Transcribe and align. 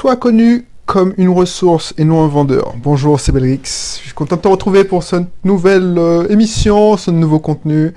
Sois 0.00 0.16
connu 0.16 0.64
comme 0.86 1.12
une 1.18 1.28
ressource 1.28 1.92
et 1.98 2.04
non 2.04 2.24
un 2.24 2.26
vendeur. 2.26 2.72
Bonjour, 2.82 3.20
c'est 3.20 3.32
Belrix. 3.32 3.98
Je 3.98 4.06
suis 4.06 4.14
content 4.14 4.36
de 4.36 4.40
te 4.40 4.48
retrouver 4.48 4.84
pour 4.84 5.02
cette 5.02 5.26
nouvelle 5.44 5.98
euh, 5.98 6.26
émission, 6.30 6.96
ce 6.96 7.10
nouveau 7.10 7.38
contenu. 7.38 7.92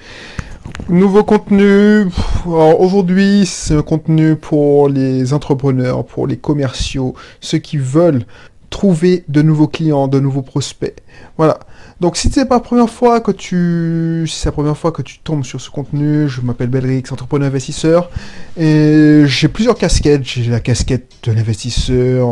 Nouveau 0.89 1.24
contenu, 1.24 2.08
aujourd'hui 2.46 3.46
c'est 3.46 3.76
un 3.76 3.84
contenu 3.84 4.36
pour 4.36 4.89
les 4.89 5.31
entrepreneurs, 5.31 6.04
pour 6.04 6.28
les 6.28 6.36
commerciaux, 6.36 7.13
ceux 7.39 7.60
qui 7.60 7.77
veulent 7.77 8.25
trouver 8.70 9.23
de 9.29 9.41
nouveaux 9.41 9.67
clients, 9.67 10.09
de 10.09 10.20
nouveaux 10.20 10.41
prospects. 10.41 11.01
Voilà. 11.38 11.57
Donc 12.04 12.17
si 12.17 12.29
c'est 12.29 12.43
pas 12.43 12.55
la 12.55 12.59
première 12.59 12.89
fois 12.89 13.21
que 13.21 13.31
tu 13.31 14.27
c'est 14.27 14.49
la 14.49 14.52
première 14.52 14.75
fois 14.75 14.91
que 14.91 15.02
tu 15.02 15.20
tombes 15.20 15.45
sur 15.45 15.61
ce 15.61 15.70
contenu, 15.70 16.27
je 16.27 16.41
m'appelle 16.41 16.67
Belrix, 16.67 17.03
entrepreneur 17.11 17.47
investisseur 17.47 18.09
et 18.57 19.23
j'ai 19.25 19.47
plusieurs 19.47 19.77
casquettes, 19.77 20.25
j'ai 20.25 20.52
la 20.52 20.59
casquette 20.59 21.09
de 21.23 21.31
l'investisseur 21.31 22.27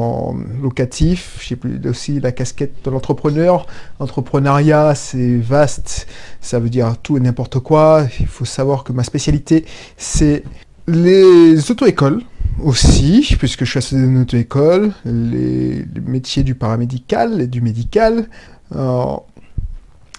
locatif, 0.61 1.38
j'ai 1.39 1.57
aussi 1.88 2.20
la 2.20 2.34
casquette 2.34 2.84
de 2.84 2.89
l'entrepreneur. 2.89 3.65
Entrepreneuriat, 3.99 4.93
c'est 4.93 5.38
vaste, 5.38 6.05
ça 6.41 6.59
veut 6.59 6.70
dire 6.70 6.98
tout 7.01 7.15
et 7.15 7.21
n'importe 7.21 7.59
quoi. 7.59 8.07
Il 8.20 8.27
faut 8.27 8.43
savoir 8.43 8.84
que 8.84 8.91
ma 8.91 9.03
spécialité 9.03 9.63
c'est 9.95 10.43
les 10.85 11.71
auto-écoles 11.71 12.23
aussi, 12.62 13.38
puisque 13.40 13.63
je 13.63 13.70
suis 13.70 13.77
associé 13.77 14.05
d'une 14.05 14.20
auto-école, 14.20 14.91
les, 15.05 15.85
métiers 16.05 16.43
du 16.43 16.55
paramédical 16.55 17.40
et 17.40 17.48
du 17.48 17.62
médical. 17.62 18.27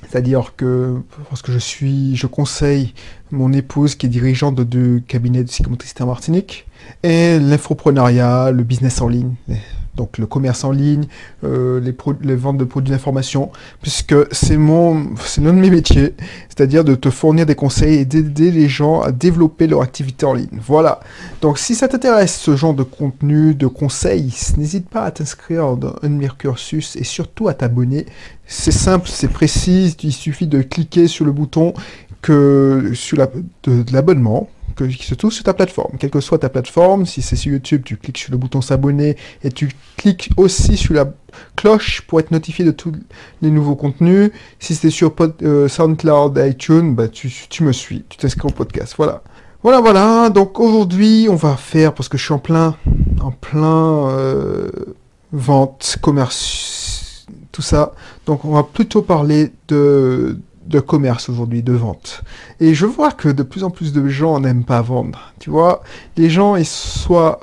C'est-à-dire 0.08 0.54
que, 0.56 1.00
parce 1.30 1.42
que 1.42 1.52
je 1.52 1.58
suis, 1.58 2.16
je 2.16 2.26
conseille 2.26 2.92
mon 3.30 3.52
épouse 3.52 3.94
qui 3.94 4.06
est 4.06 4.10
dirigeante 4.10 4.54
de 4.54 4.64
deux 4.64 5.00
cabinets 5.06 5.42
de 5.42 5.48
psychomotricité 5.48 6.02
en 6.02 6.06
Martinique, 6.06 6.66
et 7.02 7.38
l'infoprenariat, 7.38 8.50
le 8.50 8.62
business 8.62 9.00
en 9.00 9.08
ligne, 9.08 9.34
donc 9.94 10.18
le 10.18 10.26
commerce 10.26 10.64
en 10.64 10.72
ligne, 10.72 11.06
euh, 11.44 11.80
les, 11.80 12.34
ventes 12.34 12.56
de 12.56 12.64
produits 12.64 12.92
d'information, 12.92 13.50
puisque 13.82 14.14
c'est 14.32 14.56
mon, 14.56 15.14
c'est 15.24 15.42
l'un 15.42 15.52
de 15.52 15.58
mes 15.58 15.70
métiers, 15.70 16.14
c'est-à-dire 16.48 16.84
de 16.84 16.94
te 16.94 17.10
fournir 17.10 17.44
des 17.46 17.54
conseils 17.54 17.98
et 17.98 18.04
d'aider 18.04 18.50
les 18.50 18.68
gens 18.68 19.00
à 19.00 19.12
développer 19.12 19.66
leur 19.66 19.82
activité 19.82 20.24
en 20.24 20.34
ligne. 20.34 20.60
Voilà. 20.60 21.00
Donc 21.40 21.58
si 21.58 21.74
ça 21.74 21.88
t'intéresse 21.88 22.38
ce 22.38 22.56
genre 22.56 22.74
de 22.74 22.82
contenu, 22.82 23.54
de 23.54 23.66
conseils, 23.66 24.32
n'hésite 24.56 24.88
pas 24.88 25.04
à 25.04 25.10
t'inscrire 25.10 25.76
dans 25.76 25.94
un 26.02 26.18
cursus 26.38 26.96
et 26.96 27.04
surtout 27.04 27.48
à 27.48 27.54
t'abonner. 27.54 28.06
C'est 28.46 28.70
simple, 28.70 29.08
c'est 29.10 29.28
précis, 29.28 29.94
il 30.02 30.12
suffit 30.12 30.46
de 30.46 30.62
cliquer 30.62 31.06
sur 31.06 31.24
le 31.24 31.32
bouton 31.32 31.74
que 32.22 32.92
sur 32.94 33.18
la, 33.18 33.28
de 33.64 33.84
l'abonnement 33.92 34.48
qui 34.74 35.06
se 35.06 35.14
trouve 35.14 35.32
sur 35.32 35.44
ta 35.44 35.54
plateforme, 35.54 35.96
quelle 35.98 36.10
que 36.10 36.20
soit 36.20 36.38
ta 36.38 36.48
plateforme. 36.48 37.06
Si 37.06 37.22
c'est 37.22 37.36
sur 37.36 37.52
YouTube, 37.52 37.82
tu 37.84 37.96
cliques 37.96 38.18
sur 38.18 38.32
le 38.32 38.38
bouton 38.38 38.60
s'abonner 38.60 39.16
et 39.42 39.50
tu 39.50 39.70
cliques 39.96 40.30
aussi 40.36 40.76
sur 40.76 40.94
la 40.94 41.12
cloche 41.56 42.02
pour 42.02 42.20
être 42.20 42.30
notifié 42.30 42.64
de 42.64 42.70
tous 42.70 42.92
les 43.40 43.50
nouveaux 43.50 43.76
contenus. 43.76 44.30
Si 44.58 44.74
c'est 44.74 44.90
sur 44.90 45.14
euh, 45.42 45.68
SoundCloud, 45.68 46.40
iTunes, 46.44 46.94
bah, 46.94 47.08
tu, 47.08 47.30
me 47.60 47.72
suis, 47.72 48.04
tu 48.08 48.18
t'inscris 48.18 48.48
au 48.48 48.52
podcast. 48.52 48.94
Voilà. 48.96 49.22
Voilà, 49.62 49.80
voilà. 49.80 50.30
Donc 50.30 50.58
aujourd'hui, 50.58 51.28
on 51.30 51.36
va 51.36 51.56
faire, 51.56 51.94
parce 51.94 52.08
que 52.08 52.18
je 52.18 52.24
suis 52.24 52.34
en 52.34 52.40
plein, 52.40 52.74
en 53.20 53.30
plein 53.30 54.08
euh, 54.08 54.70
vente, 55.32 55.98
commerce, 56.00 57.26
tout 57.52 57.62
ça. 57.62 57.92
Donc 58.26 58.44
on 58.44 58.52
va 58.52 58.64
plutôt 58.64 59.02
parler 59.02 59.52
de 59.68 60.36
de 60.66 60.80
commerce 60.80 61.28
aujourd'hui, 61.28 61.62
de 61.62 61.72
vente. 61.72 62.22
Et 62.60 62.74
je 62.74 62.86
vois 62.86 63.12
que 63.12 63.28
de 63.28 63.42
plus 63.42 63.64
en 63.64 63.70
plus 63.70 63.92
de 63.92 64.08
gens 64.08 64.40
n'aiment 64.40 64.64
pas 64.64 64.82
vendre. 64.82 65.32
Tu 65.38 65.50
vois, 65.50 65.82
les 66.16 66.30
gens, 66.30 66.56
ils 66.56 66.66
soient, 66.66 67.40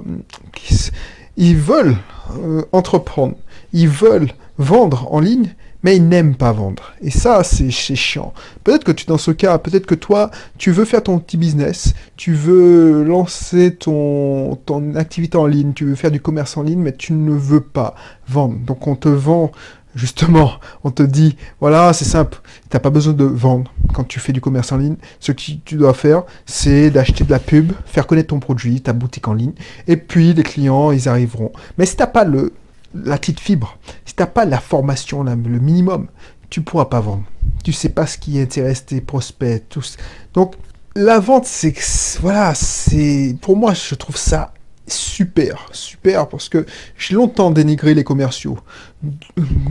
ils 1.38 1.58
veulent 1.58 1.98
euh, 2.38 2.64
entreprendre, 2.72 3.36
ils 3.74 3.90
veulent 3.90 4.32
vendre 4.58 5.08
en 5.12 5.20
ligne, 5.20 5.54
mais 5.84 5.96
ils 5.96 6.08
n'aiment 6.08 6.36
pas 6.36 6.52
vendre. 6.52 6.94
Et 7.02 7.10
ça, 7.10 7.44
c'est 7.44 7.72
chiant. 7.72 8.34
Peut-être 8.64 8.84
que 8.84 8.92
tu 8.92 9.06
dans 9.06 9.18
ce 9.18 9.32
cas, 9.32 9.58
peut-être 9.58 9.86
que 9.86 9.96
toi, 9.96 10.30
tu 10.58 10.72
veux 10.72 10.86
faire 10.86 11.04
ton 11.04 11.20
petit 11.20 11.38
business, 11.38 11.94
tu 12.18 12.34
veux 12.34 13.04
lancer 13.04 13.76
ton, 13.76 14.56
ton 14.66 14.96
activité 14.96 15.38
en 15.38 15.46
ligne, 15.46 15.74
tu 15.74 15.86
veux 15.86 15.96
faire 15.96 16.12
du 16.12 16.20
commerce 16.20 16.58
en 16.58 16.64
ligne, 16.64 16.80
mais 16.80 16.96
tu 16.96 17.14
ne 17.14 17.32
veux 17.32 17.62
pas 17.62 17.96
vendre. 18.28 18.58
Donc 18.66 18.88
on 18.88 18.96
te 18.96 19.10
vend 19.10 19.52
Justement, 19.96 20.52
on 20.84 20.92
te 20.92 21.02
dit, 21.02 21.36
voilà, 21.60 21.94
c'est 21.94 22.06
simple, 22.06 22.40
tu 22.44 22.76
n'as 22.76 22.80
pas 22.80 22.92
besoin 22.92 23.14
de 23.14 23.24
vendre 23.24 23.72
quand 23.94 24.04
tu 24.04 24.20
fais 24.20 24.32
du 24.32 24.40
commerce 24.40 24.72
en 24.72 24.78
ligne. 24.78 24.98
Ce 25.20 25.32
que 25.32 25.42
tu 25.66 25.76
dois 25.76 25.96
faire, 25.96 26.24
c'est 26.46 26.92
d'acheter 26.92 27.24
de 27.24 27.32
la 27.32 27.40
pub, 27.40 27.72
faire 27.86 28.06
connaître 28.06 28.30
ton 28.30 28.40
produit, 28.40 28.82
ta 28.82 28.94
boutique 28.94 29.28
en 29.28 29.34
ligne, 29.34 29.54
et 29.88 29.98
puis 29.98 30.34
les 30.34 30.44
clients, 30.44 30.92
ils 30.92 31.10
arriveront. 31.10 31.52
Mais 31.78 31.88
si 31.88 31.96
tu 31.96 32.02
n'as 32.02 32.08
pas 32.08 32.24
le, 32.24 32.54
la 32.94 33.18
petite 33.18 33.40
fibre, 33.40 33.78
si 34.06 34.14
tu 34.14 34.22
n'as 34.22 34.28
pas 34.28 34.46
la 34.46 34.60
formation, 34.60 35.24
le 35.24 35.36
minimum, 35.36 36.08
tu 36.52 36.62
pourras 36.62 36.86
pas 36.86 37.00
vendre. 37.00 37.24
Tu 37.64 37.74
sais 37.74 37.90
pas 37.90 38.06
ce 38.06 38.18
qui 38.18 38.40
intéresse 38.40 38.86
tes 38.86 39.02
prospects, 39.02 39.64
tous. 39.70 39.98
Donc, 40.34 40.56
la 40.96 41.20
vente, 41.20 41.46
c'est, 41.46 41.74
voilà, 42.22 42.54
c'est, 42.54 43.36
pour 43.42 43.58
moi, 43.58 43.74
je 43.74 43.96
trouve 43.96 44.18
ça 44.18 44.54
super, 44.92 45.68
super, 45.72 46.28
parce 46.28 46.50
que 46.50 46.66
j'ai 46.98 47.16
longtemps 47.16 47.52
dénigré 47.52 47.94
les 47.94 48.04
commerciaux. 48.04 48.58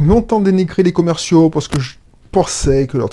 Longtemps 0.00 0.40
dénigré 0.40 0.82
les 0.82 0.92
commerciaux 0.92 1.50
parce 1.50 1.68
que 1.68 1.80
je 1.80 1.94
pensais 2.30 2.86
que 2.86 2.96
leur, 2.96 3.10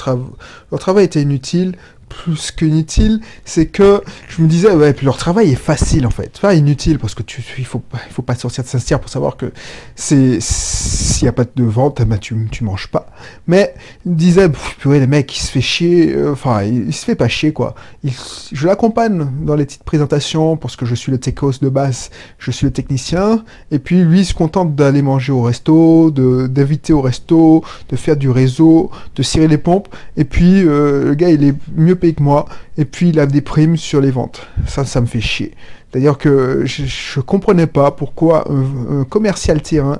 leur 0.72 0.80
travail 0.80 1.06
était 1.06 1.22
inutile, 1.22 1.78
plus 2.10 2.52
qu'inutile, 2.52 3.20
c'est 3.44 3.66
que 3.66 4.02
je 4.28 4.42
me 4.42 4.48
disais, 4.48 4.72
ouais, 4.72 4.94
puis 4.94 5.06
leur 5.06 5.18
travail 5.18 5.52
est 5.52 5.56
facile 5.56 6.06
en 6.06 6.10
fait. 6.10 6.40
Pas 6.40 6.54
inutile 6.54 7.00
parce 7.00 7.16
que 7.16 7.24
tu, 7.24 7.44
il 7.58 7.66
faut, 7.66 7.82
il 8.08 8.14
faut 8.14 8.22
pas 8.22 8.36
sortir 8.36 8.64
de 8.64 8.70
Saint-Cyr 8.70 9.00
pour 9.00 9.10
savoir 9.10 9.38
que 9.38 9.52
c'est, 9.96 10.38
s'il 10.40 11.26
n'y 11.26 11.30
a 11.30 11.34
pas 11.34 11.44
de 11.44 11.64
vente, 11.64 12.02
bah, 12.04 12.18
tu, 12.18 12.36
tu 12.52 12.64
manges 12.64 12.88
pas. 12.88 13.08
Mais, 13.48 13.74
il 14.06 14.12
me 14.12 14.18
disait, 14.18 14.50
purée, 14.80 15.00
les 15.00 15.08
mecs, 15.08 15.36
il 15.36 15.42
se 15.42 15.52
fait 15.52 15.62
chier, 15.62 16.14
euh, 16.16 16.32
enfin, 16.32 16.64
il, 16.64 16.94
se 16.94 17.06
fait 17.06 17.16
pas 17.16 17.28
chier 17.28 17.54
quoi. 17.54 17.76
je 18.04 18.68
l'accompagne 18.68 19.28
dans 19.42 19.56
les 19.56 19.66
petites 19.66 19.84
présentations 19.84 20.58
parce 20.58 20.76
que 20.76 20.86
je 20.86 20.96
suis 20.96 21.12
le 21.12 21.18
techos 21.18 21.60
de 21.62 21.70
base, 21.70 22.12
je 22.38 22.52
suis 22.52 22.66
le 22.66 22.74
technicien, 22.74 23.44
et 23.72 23.80
puis 23.80 24.04
lui, 24.04 24.22
il 24.22 24.26
se 24.26 24.34
contente 24.34 24.76
d'aller 24.76 25.02
manger 25.02 25.32
au 25.32 25.42
resto, 25.42 26.12
de, 26.12 26.48
d'inviter 26.48 26.94
au 26.94 27.02
resto, 27.02 27.64
de 27.90 27.96
faire 27.96 28.18
du 28.18 28.30
réseau, 28.30 28.92
de 29.16 29.24
cirer 29.24 29.48
les 29.48 29.58
pompes, 29.58 29.88
et 30.18 30.24
puis, 30.24 30.66
euh, 30.66 31.06
le 31.06 31.14
gars, 31.16 31.30
il 31.30 31.44
est 31.44 31.56
mieux 31.76 31.96
que 32.14 32.24
moi, 32.24 32.46
et 32.78 32.86
puis 32.86 33.10
il 33.10 33.20
a 33.20 33.26
des 33.26 33.42
primes 33.42 33.78
sur 33.78 34.02
les 34.02 34.12
ventes. 34.12 34.48
Ça, 34.68 34.86
ça 34.86 35.02
me 35.02 35.06
fait 35.06 35.22
chier. 35.22 35.54
C'est-à-dire 35.92 36.18
que 36.18 36.64
je, 36.66 37.20
comprenais 37.22 37.68
pas 37.68 37.92
pourquoi 37.92 38.46
un, 38.52 39.06
commercial 39.06 39.62
terrain, 39.62 40.00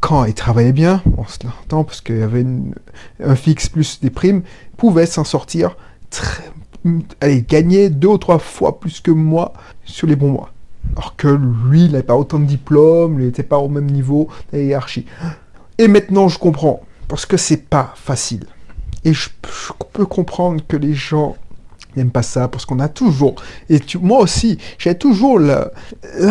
quand 0.00 0.24
il 0.24 0.34
travaillait 0.34 0.72
bien, 0.72 1.02
on 1.16 1.24
se 1.24 1.38
l'entend 1.44 1.84
parce 1.84 2.00
qu'il 2.00 2.18
y 2.18 2.22
avait 2.22 2.44
un 3.22 3.36
fixe 3.36 3.68
plus 3.68 4.00
des 4.00 4.10
primes, 4.10 4.42
pouvait 4.76 5.06
s'en 5.06 5.24
sortir, 5.24 5.76
très, 6.10 6.42
gagner 7.48 7.90
deux 7.90 8.08
ou 8.08 8.18
trois 8.18 8.38
fois 8.38 8.80
plus 8.80 9.00
que 9.00 9.10
moi 9.10 9.52
sur 9.84 10.06
les 10.06 10.16
bons 10.16 10.32
mois. 10.32 10.52
Alors 10.96 11.14
que 11.16 11.28
lui, 11.28 11.84
il 11.84 11.92
n'avait 11.92 12.02
pas 12.02 12.16
autant 12.16 12.38
de 12.38 12.46
diplômes, 12.46 13.20
il 13.20 13.26
n'était 13.26 13.42
pas 13.42 13.58
au 13.58 13.68
même 13.68 13.90
niveau 13.90 14.28
de 14.52 14.58
la 14.58 14.64
hiérarchie. 14.64 15.06
Et 15.78 15.88
maintenant, 15.88 16.28
je 16.28 16.38
comprends, 16.38 16.80
parce 17.08 17.24
que 17.26 17.36
c'est 17.36 17.68
pas 17.68 17.94
facile. 17.96 18.46
Et 19.04 19.12
je, 19.12 19.28
peux 19.92 20.06
comprendre 20.06 20.62
que 20.66 20.76
les 20.76 20.94
gens 20.94 21.36
n'aiment 21.96 22.10
pas 22.10 22.22
ça 22.22 22.46
parce 22.46 22.64
qu'on 22.66 22.78
a 22.78 22.88
toujours, 22.88 23.34
et 23.68 23.80
moi 24.00 24.20
aussi, 24.20 24.58
j'ai 24.78 24.94
toujours 24.94 25.40
la, 25.40 25.72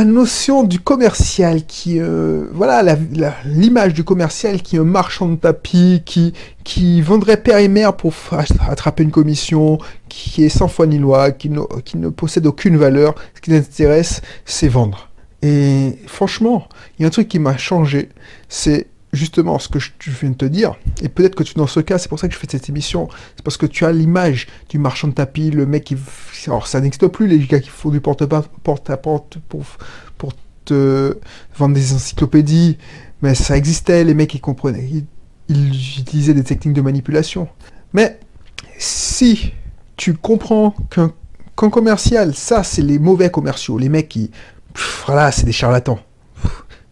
notion 0.05 0.63
du 0.63 0.79
commercial 0.79 1.65
qui, 1.65 1.99
euh, 1.99 2.47
voilà, 2.53 2.95
l'image 3.45 3.93
du 3.93 4.03
commercial 4.03 4.61
qui 4.61 4.77
est 4.77 4.79
un 4.79 4.85
marchand 4.85 5.27
de 5.27 5.35
tapis, 5.35 6.01
qui, 6.05 6.33
qui 6.63 7.01
vendrait 7.01 7.37
père 7.37 7.57
et 7.57 7.67
mère 7.67 7.95
pour 7.95 8.13
attraper 8.69 9.03
une 9.03 9.11
commission, 9.11 9.79
qui 10.07 10.45
est 10.45 10.49
sans 10.49 10.67
foi 10.67 10.87
ni 10.87 10.97
loi, 10.97 11.31
qui 11.31 11.49
ne, 11.49 11.61
qui 11.83 11.97
ne 11.97 12.09
possède 12.09 12.47
aucune 12.47 12.77
valeur. 12.77 13.15
Ce 13.35 13.41
qui 13.41 13.51
l'intéresse, 13.51 14.21
c'est 14.45 14.69
vendre. 14.69 15.09
Et 15.41 15.97
franchement, 16.07 16.67
il 16.97 17.03
y 17.03 17.05
a 17.05 17.07
un 17.07 17.11
truc 17.11 17.27
qui 17.27 17.39
m'a 17.39 17.57
changé, 17.57 18.09
c'est 18.49 18.87
justement 19.11 19.57
ce 19.59 19.69
que 19.69 19.79
je 19.79 19.91
viens 20.21 20.29
de 20.29 20.35
te 20.35 20.45
dire, 20.45 20.75
et 21.01 21.09
peut-être 21.09 21.35
que 21.35 21.43
tu 21.43 21.55
dans 21.55 21.67
ce 21.67 21.79
cas, 21.79 21.97
c'est 21.97 22.09
pour 22.09 22.19
ça 22.19 22.27
que 22.27 22.33
je 22.33 22.39
fais 22.39 22.47
cette 22.49 22.69
émission, 22.69 23.09
c'est 23.35 23.43
parce 23.43 23.57
que 23.57 23.65
tu 23.65 23.85
as 23.85 23.91
l'image 23.91 24.47
du 24.69 24.77
marchand 24.77 25.07
de 25.07 25.13
tapis, 25.13 25.51
le 25.51 25.65
mec 25.65 25.83
qui... 25.83 25.97
Alors 26.47 26.67
ça 26.67 26.79
n'existe 26.79 27.07
plus, 27.07 27.27
les 27.27 27.39
gars 27.39 27.59
qui 27.59 27.69
font 27.69 27.89
du 27.89 28.01
porte-à-porte 28.01 29.37
pour, 29.49 29.63
pour 30.17 30.33
te 30.65 31.17
vendre 31.57 31.75
des 31.75 31.93
encyclopédies, 31.93 32.77
mais 33.21 33.35
ça 33.35 33.57
existait, 33.57 34.03
les 34.03 34.13
mecs 34.13 34.33
ils 34.33 34.41
comprenaient, 34.41 34.87
ils, 35.49 35.99
utilisaient 35.99 36.35
des 36.35 36.43
techniques 36.43 36.75
de 36.75 36.81
manipulation. 36.81 37.47
Mais 37.93 38.19
si 38.77 39.53
tu 39.97 40.13
comprends 40.13 40.75
qu'un 40.91 41.69
commercial, 41.69 42.35
ça 42.35 42.63
c'est 42.63 42.83
les 42.83 42.99
mauvais 42.99 43.31
commerciaux, 43.31 43.79
les 43.79 43.89
mecs 43.89 44.09
qui... 44.09 44.29
voilà, 45.07 45.31
c'est 45.31 45.45
des 45.45 45.51
charlatans 45.51 45.99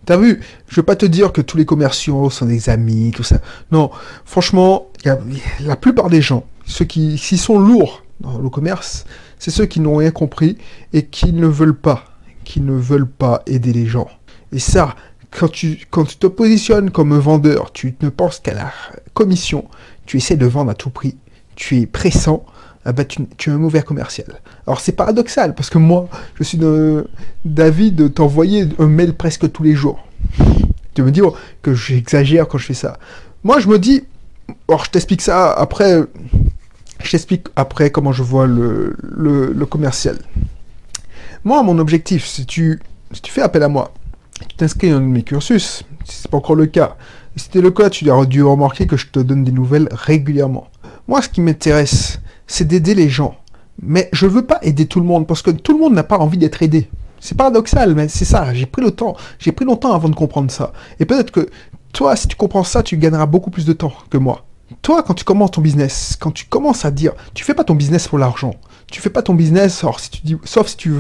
T'as 0.08 0.16
vu 0.16 0.40
Je 0.70 0.78
veux 0.78 0.86
pas 0.86 0.96
te 0.96 1.06
dire 1.06 1.34
que 1.34 1.42
tous 1.42 1.58
les 1.58 1.66
commerciaux 1.66 2.30
sont 2.30 2.46
des 2.46 2.70
amis, 2.70 3.12
tout 3.14 3.24
ça. 3.24 3.42
Non, 3.74 3.92
franchement, 4.24 4.88
la 5.04 5.76
plupart 5.76 6.10
des 6.10 6.22
gens, 6.22 6.46
ceux 6.66 6.86
qui, 6.86 7.18
s'ils 7.18 7.38
sont 7.38 7.60
lourds 7.60 8.04
dans 8.22 8.40
le 8.40 8.50
commerce, 8.50 9.04
c'est 9.38 9.52
ceux 9.52 9.66
qui 9.66 9.82
n'ont 9.82 9.98
rien 9.98 10.12
compris 10.12 10.58
et 10.94 11.06
qui 11.08 11.34
ne 11.34 11.46
veulent 11.46 11.76
pas, 11.76 12.06
aider 13.48 13.74
les 13.74 13.86
gens. 13.86 14.08
Et 14.54 14.60
ça, 14.60 14.96
quand 15.30 15.52
tu, 15.52 15.86
te 16.20 16.28
positionnes 16.28 16.90
comme 16.90 17.18
vendeur, 17.20 17.74
tu 17.74 17.94
ne 18.02 18.08
penses 18.08 18.40
qu'à 18.40 18.54
la 18.54 18.72
commission, 19.14 19.66
tu 20.06 20.18
essaies 20.18 20.38
de 20.38 20.46
vendre 20.46 20.72
à 20.72 20.74
tout 20.74 20.90
prix, 20.90 21.18
tu 21.58 21.82
es 21.82 21.86
pressant, 21.86 22.46
ah 22.90 22.94
bah, 22.94 23.04
tu, 23.04 23.22
es 23.22 23.50
un 23.50 23.58
mauvais 23.58 23.82
commercial. 23.82 24.28
Alors 24.66 24.80
c'est 24.80 24.94
paradoxal, 24.94 25.54
parce 25.54 25.70
que 25.70 25.78
moi, 25.78 26.08
je 26.36 26.44
suis 26.44 26.58
d'avis 27.44 27.92
de 27.92 28.08
t'envoyer 28.08 28.66
un 28.80 28.86
mail 28.86 29.14
presque 29.14 29.52
tous 29.52 29.62
les 29.62 29.74
jours. 29.74 30.08
Tu 30.94 31.04
me 31.04 31.12
dis 31.12 31.22
oh, 31.22 31.36
que 31.62 31.74
j'exagère 31.74 32.48
quand 32.48 32.58
je 32.58 32.68
fais 32.68 32.74
ça. 32.74 32.98
Moi, 33.44 33.60
je 33.60 33.68
me 33.68 33.78
dis, 33.78 34.06
alors 34.70 34.86
je 34.86 34.92
t'explique 34.92 35.22
ça 35.22 35.52
après, 35.52 36.02
je 37.04 37.12
t'explique 37.12 37.48
après 37.58 37.90
comment 37.90 38.14
je 38.14 38.24
vois 38.24 38.48
le, 38.48 38.96
le, 39.02 39.66
commercial. 39.66 40.20
Moi, 41.44 41.62
mon 41.64 41.78
objectif, 41.80 42.26
si 42.26 42.46
tu, 42.46 42.80
si 43.12 43.22
tu 43.22 43.34
fais 43.34 43.42
appel 43.42 43.64
à 43.64 43.68
moi, 43.68 43.94
tu 44.48 44.56
t'inscris 44.56 44.92
dans 44.92 45.02
mes 45.02 45.24
cursus, 45.24 45.84
si 46.06 46.22
c'est 46.22 46.32
pas 46.32 46.38
encore 46.38 46.56
le 46.56 46.68
cas, 46.68 46.96
si 47.36 47.44
c'était 47.44 47.60
le 47.60 47.72
cas, 47.72 47.90
tu 47.90 48.10
as 48.10 48.26
dû 48.26 48.44
remarquer 48.44 48.88
que 48.88 48.96
je 48.96 49.08
te 49.08 49.20
donne 49.20 49.44
des 49.44 49.52
nouvelles 49.52 49.90
régulièrement. 49.92 50.70
Moi, 51.10 51.22
ce 51.22 51.28
qui 51.28 51.42
m'intéresse, 51.42 52.22
c'est 52.48 52.68
d'aider 52.68 52.96
les 52.96 53.10
gens. 53.10 53.36
Mais 53.82 54.10
je 54.12 54.26
veux 54.26 54.46
pas 54.46 54.60
aider 54.64 54.88
tout 54.88 55.00
le 55.00 55.06
monde 55.06 55.28
parce 55.28 55.42
que 55.42 55.52
tout 55.52 55.74
le 55.74 55.80
monde 55.80 55.94
n'a 55.94 56.04
pas 56.04 56.18
envie 56.18 56.38
d'être 56.38 56.64
aidé. 56.64 56.90
C'est 57.20 57.38
paradoxal, 57.38 57.94
mais 57.96 58.08
c'est 58.08 58.26
ça. 58.26 58.54
J'ai 58.54 58.66
pris 58.66 58.82
le 58.82 58.92
temps. 58.92 59.16
J'ai 59.40 59.52
pris 59.52 59.66
longtemps 59.66 59.94
avant 59.94 60.10
de 60.10 60.16
comprendre 60.16 60.52
ça. 60.52 60.74
Et 61.00 61.06
peut-être 61.06 61.32
que 61.32 61.50
toi, 61.94 62.16
si 62.16 62.28
tu 62.28 62.36
comprends 62.36 62.64
ça, 62.64 62.84
tu 62.84 62.98
gagneras 62.98 63.26
beaucoup 63.26 63.50
plus 63.50 63.66
de 63.66 63.74
temps 63.74 63.94
que 64.10 64.18
moi. 64.18 64.46
Toi, 64.82 65.04
quand 65.04 65.14
tu 65.14 65.24
commences 65.24 65.52
ton 65.52 65.62
business, 65.62 66.18
quand 66.20 66.32
tu 66.32 66.46
commences 66.46 66.86
à 66.86 66.92
dire, 66.92 67.14
tu 67.34 67.44
fais 67.44 67.54
pas 67.54 67.64
ton 67.64 67.76
business 67.76 68.08
pour 68.08 68.18
l'argent. 68.18 68.54
Tu 68.92 69.02
fais 69.02 69.10
pas 69.10 69.22
ton 69.22 69.34
business, 69.34 69.78
sauf 69.78 70.00
si 70.00 70.10
tu 70.10 70.22
dis, 70.24 70.38
sauf 70.44 70.68
si 70.68 70.78
tu 70.78 70.94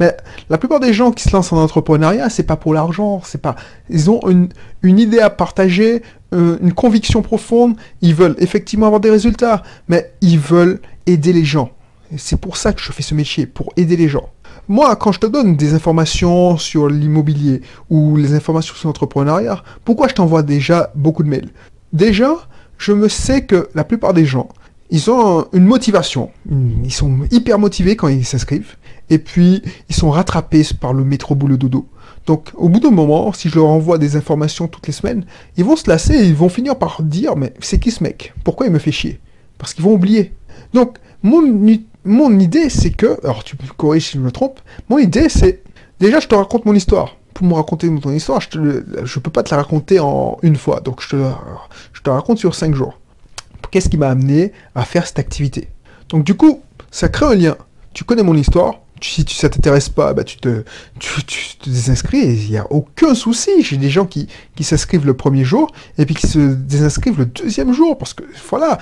mais 0.00 0.16
la 0.50 0.58
plupart 0.58 0.80
des 0.80 0.92
gens 0.92 1.10
qui 1.10 1.24
se 1.24 1.32
lancent 1.32 1.52
en 1.52 1.58
entrepreneuriat, 1.58 2.28
c'est 2.30 2.42
pas 2.42 2.56
pour 2.56 2.74
l'argent, 2.74 3.22
c'est 3.24 3.40
pas. 3.40 3.56
Ils 3.88 4.10
ont 4.10 4.20
une, 4.28 4.48
idée 4.82 5.20
à 5.20 5.30
partager, 5.30 6.02
euh, 6.34 6.58
une 6.62 6.72
conviction 6.72 7.22
profonde. 7.22 7.76
Ils 8.02 8.14
veulent 8.14 8.36
effectivement 8.38 8.86
avoir 8.86 9.00
des 9.00 9.10
résultats, 9.10 9.62
mais 9.88 10.12
ils 10.20 10.38
veulent 10.38 10.80
aider 11.06 11.32
les 11.32 11.44
gens. 11.44 11.70
C'est 12.16 12.40
pour 12.40 12.56
ça 12.56 12.72
que 12.72 12.80
je 12.80 12.92
fais 12.92 13.02
ce 13.02 13.14
métier, 13.14 13.46
pour 13.46 13.72
aider 13.76 13.96
les 13.96 14.08
gens. 14.08 14.28
Moi, 14.68 14.94
quand 14.96 15.12
je 15.12 15.20
te 15.20 15.26
donne 15.26 15.56
des 15.56 15.74
informations 15.74 16.56
sur 16.56 16.88
l'immobilier 16.88 17.62
ou 17.88 18.16
les 18.16 18.34
informations 18.34 18.74
sur 18.74 18.88
l'entrepreneuriat, 18.88 19.62
pourquoi 19.84 20.08
je 20.08 20.14
t'envoie 20.14 20.42
déjà 20.42 20.90
beaucoup 20.94 21.22
de 21.22 21.28
mails? 21.28 21.50
Déjà, 21.92 22.34
je 22.78 22.92
me 22.92 23.08
sais 23.08 23.44
que 23.44 23.68
la 23.74 23.84
plupart 23.84 24.12
des 24.12 24.24
gens, 24.24 24.48
ils 24.90 25.10
ont 25.10 25.46
une 25.52 25.64
motivation. 25.64 26.30
Ils 26.84 26.92
sont 26.92 27.20
hyper 27.30 27.58
motivés 27.58 27.96
quand 27.96 28.08
ils 28.08 28.24
s'inscrivent. 28.24 28.76
Et 29.10 29.18
puis, 29.18 29.62
ils 29.88 29.94
sont 29.94 30.10
rattrapés 30.10 30.66
par 30.80 30.92
le 30.92 31.04
métro 31.04 31.34
boulot 31.34 31.56
dodo. 31.56 31.88
Donc, 32.26 32.50
au 32.54 32.68
bout 32.68 32.80
d'un 32.80 32.90
moment, 32.90 33.32
si 33.32 33.48
je 33.48 33.54
leur 33.54 33.66
envoie 33.66 33.98
des 33.98 34.16
informations 34.16 34.66
toutes 34.66 34.86
les 34.86 34.92
semaines, 34.92 35.24
ils 35.56 35.64
vont 35.64 35.76
se 35.76 35.88
lasser 35.88 36.14
et 36.14 36.24
ils 36.24 36.34
vont 36.34 36.48
finir 36.48 36.76
par 36.76 37.02
dire, 37.02 37.36
mais 37.36 37.54
c'est 37.60 37.78
qui 37.78 37.90
ce 37.92 38.02
mec? 38.02 38.34
Pourquoi 38.42 38.66
il 38.66 38.72
me 38.72 38.80
fait 38.80 38.90
chier? 38.90 39.20
Parce 39.58 39.74
qu'ils 39.74 39.84
vont 39.84 39.92
oublier. 39.92 40.32
Donc, 40.74 40.98
mon, 41.22 42.38
idée, 42.38 42.68
c'est 42.68 42.90
que, 42.90 43.18
alors 43.24 43.44
tu 43.44 43.56
me 43.62 43.72
corriges 43.72 44.10
si 44.10 44.18
je 44.18 44.22
me 44.22 44.32
trompe, 44.32 44.60
mon 44.88 44.98
idée, 44.98 45.28
c'est, 45.28 45.62
déjà, 46.00 46.18
je 46.18 46.26
te 46.26 46.34
raconte 46.34 46.64
mon 46.64 46.74
histoire. 46.74 47.16
Pour 47.32 47.46
me 47.46 47.54
raconter 47.54 47.88
mon 47.88 48.12
histoire, 48.12 48.40
je 48.40 48.58
ne 48.58 49.20
peux 49.20 49.30
pas 49.30 49.42
te 49.42 49.54
la 49.54 49.58
raconter 49.58 50.00
en 50.00 50.38
une 50.42 50.56
fois. 50.56 50.80
Donc, 50.80 51.02
je 51.02 51.10
te, 51.10 51.16
je 51.92 52.00
te 52.02 52.10
raconte 52.10 52.38
sur 52.38 52.54
cinq 52.54 52.74
jours 52.74 52.98
qu'est-ce 53.70 53.88
qui 53.88 53.98
m'a 53.98 54.08
amené 54.08 54.52
à 54.74 54.84
faire 54.84 55.06
cette 55.06 55.18
activité? 55.18 55.68
Donc 56.08 56.24
du 56.24 56.34
coup, 56.34 56.62
ça 56.90 57.08
crée 57.08 57.26
un 57.26 57.34
lien. 57.34 57.56
Tu 57.92 58.04
connais 58.04 58.22
mon 58.22 58.34
histoire, 58.34 58.80
si 59.00 59.24
tu, 59.24 59.34
ça 59.34 59.48
t'intéresse 59.48 59.88
pas, 59.88 60.14
bah, 60.14 60.24
tu, 60.24 60.38
te, 60.38 60.62
désinscris 61.64 62.18
il 62.18 62.50
n'y 62.50 62.58
a 62.58 62.66
aucun 62.70 63.14
souci. 63.14 63.50
J'ai 63.62 63.76
des 63.76 63.90
gens 63.90 64.06
qui, 64.06 64.28
s'inscrivent 64.60 65.06
le 65.06 65.14
premier 65.14 65.44
jour 65.44 65.72
et 65.98 66.06
puis 66.06 66.14
qui 66.14 66.26
se 66.26 66.38
désinscrivent 66.38 67.18
le 67.18 67.26
deuxième 67.26 67.72
jour 67.72 67.98
parce 67.98 68.14
que 68.14 68.24
voilà, 68.48 68.78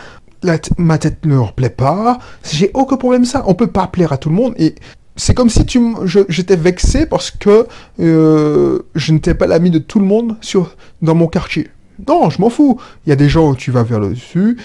ma 0.78 0.98
tête 0.98 1.24
ne 1.26 1.34
leur 1.34 1.52
plaît 1.52 1.70
pas. 1.70 2.18
J'ai 2.50 2.70
aucun 2.74 2.96
problème 2.96 3.24
ça. 3.24 3.42
On 3.46 3.54
peut 3.54 3.66
pas 3.66 3.86
plaire 3.86 4.12
à 4.12 4.18
tout 4.18 4.28
le 4.28 4.36
monde 4.36 4.54
et 4.56 4.74
c'est 5.16 5.34
comme 5.34 5.50
si 5.50 5.64
tu, 5.64 5.80
j'étais 6.28 6.56
vexé 6.56 7.06
parce 7.06 7.30
que 7.30 7.66
euh, 8.00 8.80
je 8.94 9.12
n'étais 9.12 9.34
pas 9.34 9.46
l'ami 9.46 9.70
de 9.70 9.78
tout 9.78 10.00
le 10.00 10.06
monde 10.06 10.36
sur, 10.40 10.74
dans 11.02 11.14
mon 11.14 11.28
quartier. 11.28 11.70
Non, 12.08 12.30
je 12.30 12.40
m'en 12.40 12.50
fous. 12.50 12.80
Il 13.06 13.10
y 13.10 13.12
a 13.12 13.16
des 13.16 13.28
gens 13.28 13.50
où 13.50 13.56
tu 13.56 13.70
vas 13.70 13.84
vers 13.84 14.00
le 14.00 14.10
dessus. 14.10 14.58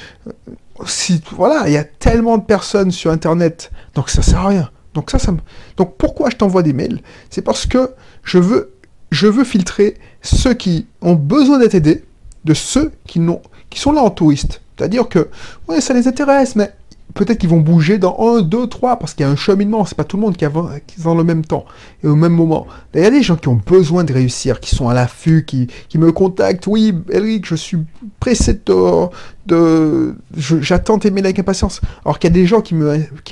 Voilà, 1.31 1.67
il 1.67 1.73
y 1.73 1.77
a 1.77 1.83
tellement 1.83 2.37
de 2.37 2.43
personnes 2.43 2.91
sur 2.91 3.11
Internet, 3.11 3.69
donc 3.95 4.09
ça 4.09 4.21
sert 4.21 4.39
à 4.39 4.47
rien. 4.47 4.69
Donc 4.93 5.11
ça, 5.11 5.19
ça 5.19 5.33
Donc 5.77 5.97
pourquoi 5.97 6.29
je 6.29 6.35
t'envoie 6.35 6.63
des 6.63 6.73
mails? 6.73 7.01
C'est 7.29 7.41
parce 7.41 7.65
que 7.65 7.91
je 8.23 8.37
veux, 8.37 8.73
je 9.11 9.27
veux 9.27 9.43
filtrer 9.43 9.97
ceux 10.21 10.53
qui 10.53 10.87
ont 11.01 11.15
besoin 11.15 11.59
d'être 11.59 11.75
aidés 11.75 12.05
de 12.45 12.53
ceux 12.53 12.91
qui, 13.05 13.21
qui 13.69 13.79
sont 13.79 13.91
là 13.91 14.01
en 14.01 14.09
touriste. 14.09 14.61
C'est-à-dire 14.77 15.09
que, 15.09 15.29
ouais, 15.67 15.81
ça 15.81 15.93
les 15.93 16.07
intéresse, 16.07 16.55
mais 16.55 16.73
peut-être 17.13 17.39
qu'ils 17.39 17.49
vont 17.49 17.59
bouger 17.59 17.97
dans 17.97 18.17
1, 18.19 18.41
2, 18.41 18.67
3, 18.67 18.97
parce 18.97 19.13
qu'il 19.13 19.25
y 19.25 19.29
a 19.29 19.31
un 19.31 19.35
cheminement, 19.35 19.85
c'est 19.85 19.95
pas 19.95 20.03
tout 20.03 20.17
le 20.17 20.21
monde 20.21 20.37
qui, 20.37 20.45
a, 20.45 20.51
qui 20.85 20.99
est 20.99 21.03
dans 21.03 21.15
le 21.15 21.23
même 21.23 21.43
temps 21.43 21.65
et 22.03 22.07
au 22.07 22.15
même 22.15 22.33
moment. 22.33 22.67
Il 22.93 23.01
y 23.01 23.05
a 23.05 23.11
des 23.11 23.23
gens 23.23 23.35
qui 23.35 23.47
ont 23.47 23.59
besoin 23.65 24.03
de 24.03 24.13
réussir, 24.13 24.59
qui 24.59 24.75
sont 24.75 24.89
à 24.89 24.93
l'affût, 24.93 25.45
qui, 25.45 25.67
qui 25.87 25.97
me 25.97 26.11
contactent. 26.11 26.67
Oui, 26.67 26.93
Eric, 27.09 27.45
je 27.45 27.55
suis 27.55 27.77
pressé 28.19 28.59
de... 28.65 30.15
J'attends 30.37 30.99
tes 30.99 31.11
mails 31.11 31.25
avec 31.25 31.39
impatience. 31.39 31.81
Alors 32.05 32.19
qu'il 32.19 32.29
y 32.29 32.33
a 32.33 32.35
des 32.35 32.45
gens 32.45 32.61
qui 32.61 32.75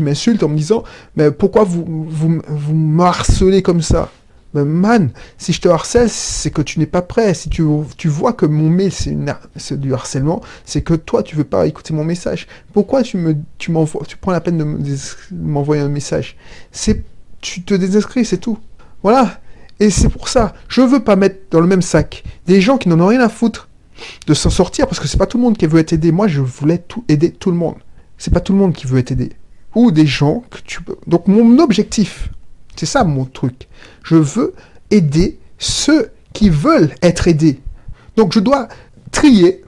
m'insultent 0.04 0.44
en 0.44 0.50
me 0.50 0.58
disant, 0.58 0.84
mais 1.16 1.32
pourquoi 1.32 1.64
vous, 1.64 1.86
vous, 2.10 2.42
vous 2.48 2.74
me 2.74 3.04
harcelez 3.04 3.62
comme 3.62 3.82
ça? 3.82 4.10
Man, 4.54 5.12
si 5.38 5.54
je 5.54 5.62
te 5.62 5.68
harcèle, 5.68 6.10
c'est 6.10 6.52
que 6.52 6.62
tu 6.62 6.80
n'es 6.80 6.86
pas 6.86 7.02
prêt. 7.02 7.34
Si 7.34 7.50
tu, 7.50 7.64
vois 8.08 8.34
que 8.34 8.46
mon 8.46 8.70
mail, 8.70 8.92
c'est 8.92 9.80
du 9.80 9.94
harcèlement, 9.94 10.42
c'est 10.66 10.82
que 10.82 10.94
toi, 10.94 11.24
tu 11.24 11.36
veux 11.36 11.44
pas 11.44 11.68
écouter 11.68 11.94
mon 11.94 12.04
message. 12.04 12.48
Pourquoi 12.74 13.04
tu 13.04 13.18
me, 13.18 13.36
tu 13.58 13.72
m'envoies, 13.72 14.04
tu 14.08 14.18
prends 14.18 14.32
la 14.32 14.42
peine 14.42 14.58
de 14.58 14.96
m'envoyer 15.32 15.82
un 15.82 15.90
message? 15.90 16.38
C'est, 16.72 17.04
tu 17.42 17.64
te 17.64 17.74
désinscris, 17.74 18.26
c'est 18.26 18.38
tout. 18.38 18.58
Voilà. 19.04 19.40
Et 19.80 19.90
c'est 19.90 20.10
pour 20.10 20.28
ça, 20.28 20.54
je 20.68 20.82
veux 20.82 21.04
pas 21.04 21.16
mettre 21.16 21.38
dans 21.52 21.60
le 21.60 21.68
même 21.68 21.84
sac 21.84 22.24
des 22.48 22.62
gens 22.62 22.78
qui 22.78 22.90
n'en 22.90 23.00
ont 23.00 23.08
rien 23.08 23.22
à 23.22 23.30
foutre 23.30 23.70
de 24.26 24.34
s'en 24.34 24.50
sortir 24.50 24.88
parce 24.88 25.00
que 25.00 25.08
c'est 25.08 25.18
pas 25.18 25.28
tout 25.28 25.38
le 25.38 25.44
monde 25.44 25.58
qui 25.58 25.68
veut 25.68 25.80
être 25.80 25.94
aidé. 25.94 26.12
Moi, 26.12 26.28
je 26.28 26.42
voulais 26.42 26.80
tout 26.80 27.04
aider 27.08 27.32
tout 27.32 27.52
le 27.52 27.58
monde. 27.58 27.76
C'est 28.18 28.34
pas 28.34 28.40
tout 28.40 28.54
le 28.54 28.60
monde 28.60 28.74
qui 28.74 28.88
veut 28.88 28.98
être 28.98 29.12
aidé. 29.12 29.34
Ou 29.76 29.92
des 29.92 30.08
gens 30.08 30.44
que 30.50 30.58
tu 30.66 30.82
peux. 30.82 30.96
Donc 31.06 31.28
mon 31.28 31.60
objectif, 31.60 32.30
c'est 32.80 32.86
ça 32.86 33.04
mon 33.04 33.26
truc. 33.26 33.68
Je 34.04 34.16
veux 34.16 34.54
aider 34.92 35.40
ceux 35.58 36.12
qui 36.34 36.50
veulent 36.50 36.94
être 37.02 37.28
aidés. 37.28 37.60
Donc 38.16 38.34
je 38.34 38.40
dois 38.40 38.68
trier 39.12 39.64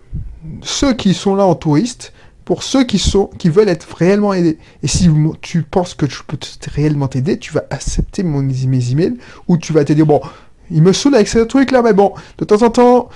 ceux 0.61 0.93
qui 0.93 1.13
sont 1.13 1.35
là 1.35 1.45
en 1.45 1.55
touriste 1.55 2.13
pour 2.45 2.63
ceux 2.63 2.83
qui, 2.83 2.97
sont, 2.97 3.27
qui 3.37 3.49
veulent 3.49 3.69
être 3.69 3.87
réellement 3.95 4.33
aidés. 4.33 4.57
Et 4.81 4.87
si 4.87 5.09
tu 5.41 5.61
penses 5.61 5.93
que 5.93 6.09
je 6.09 6.23
peux 6.25 6.37
réellement 6.73 7.07
t'aider, 7.07 7.37
tu 7.37 7.53
vas 7.53 7.65
accepter 7.69 8.23
mon, 8.23 8.41
mes 8.41 8.91
emails 8.91 9.17
ou 9.47 9.57
tu 9.57 9.71
vas 9.71 9.85
te 9.85 9.93
dire, 9.93 10.05
bon, 10.05 10.19
il 10.71 10.81
me 10.81 10.93
saoule 10.93 11.15
avec 11.15 11.27
ce 11.27 11.39
truc 11.39 11.71
là, 11.71 11.81
mais 11.81 11.93
bon, 11.93 12.13
de 12.37 12.45
temps 12.45 12.63
en 12.63 12.69
temps, 12.69 13.09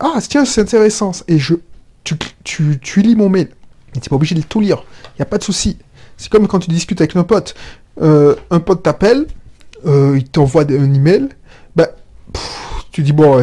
ah 0.00 0.18
tiens, 0.28 0.44
c'est 0.44 0.60
intéressant. 0.60 1.12
Et 1.28 1.38
je, 1.38 1.54
tu, 2.02 2.16
tu, 2.44 3.02
lis 3.02 3.14
mon 3.16 3.28
mail. 3.28 3.48
Tu 3.92 3.98
n'es 3.98 4.08
pas 4.08 4.16
obligé 4.16 4.34
de 4.34 4.42
tout 4.42 4.60
lire. 4.60 4.84
Il 5.04 5.20
n'y 5.20 5.22
a 5.22 5.26
pas 5.26 5.38
de 5.38 5.44
souci. 5.44 5.78
C'est 6.16 6.30
comme 6.30 6.48
quand 6.48 6.60
tu 6.60 6.70
discutes 6.70 7.00
avec 7.00 7.14
un 7.16 7.24
pote. 7.24 7.54
Euh, 8.00 8.34
un 8.50 8.60
pote 8.60 8.82
t'appelle, 8.82 9.26
euh, 9.86 10.14
il 10.16 10.24
t'envoie 10.24 10.62
un 10.62 10.94
email, 10.94 11.28
bah, 11.76 11.88
tu 12.90 13.02
dis, 13.02 13.12
bon, 13.12 13.42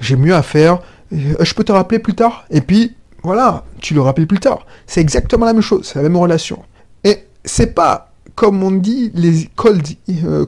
j'ai 0.00 0.16
mieux 0.16 0.34
à 0.34 0.42
faire, 0.42 0.80
euh, 1.12 1.34
je 1.40 1.54
peux 1.54 1.64
te 1.64 1.72
rappeler 1.72 1.98
plus 1.98 2.14
tard. 2.14 2.44
Et 2.50 2.60
puis, 2.60 2.94
voilà, 3.22 3.64
tu 3.80 3.94
le 3.94 4.00
rappelles 4.00 4.26
plus 4.26 4.40
tard. 4.40 4.66
C'est 4.86 5.00
exactement 5.00 5.46
la 5.46 5.52
même 5.52 5.62
chose, 5.62 5.86
c'est 5.86 5.96
la 5.96 6.02
même 6.02 6.16
relation. 6.16 6.62
Et 7.02 7.24
c'est 7.44 7.74
pas, 7.74 8.12
comme 8.34 8.62
on 8.62 8.70
dit, 8.70 9.10
les 9.14 9.48
cold, 9.54 9.86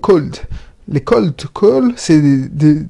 cold. 0.01 0.37
Les 0.89 1.01
cold 1.01 1.35
call, 1.53 1.93
c'est 1.97 2.21
de 2.21 2.87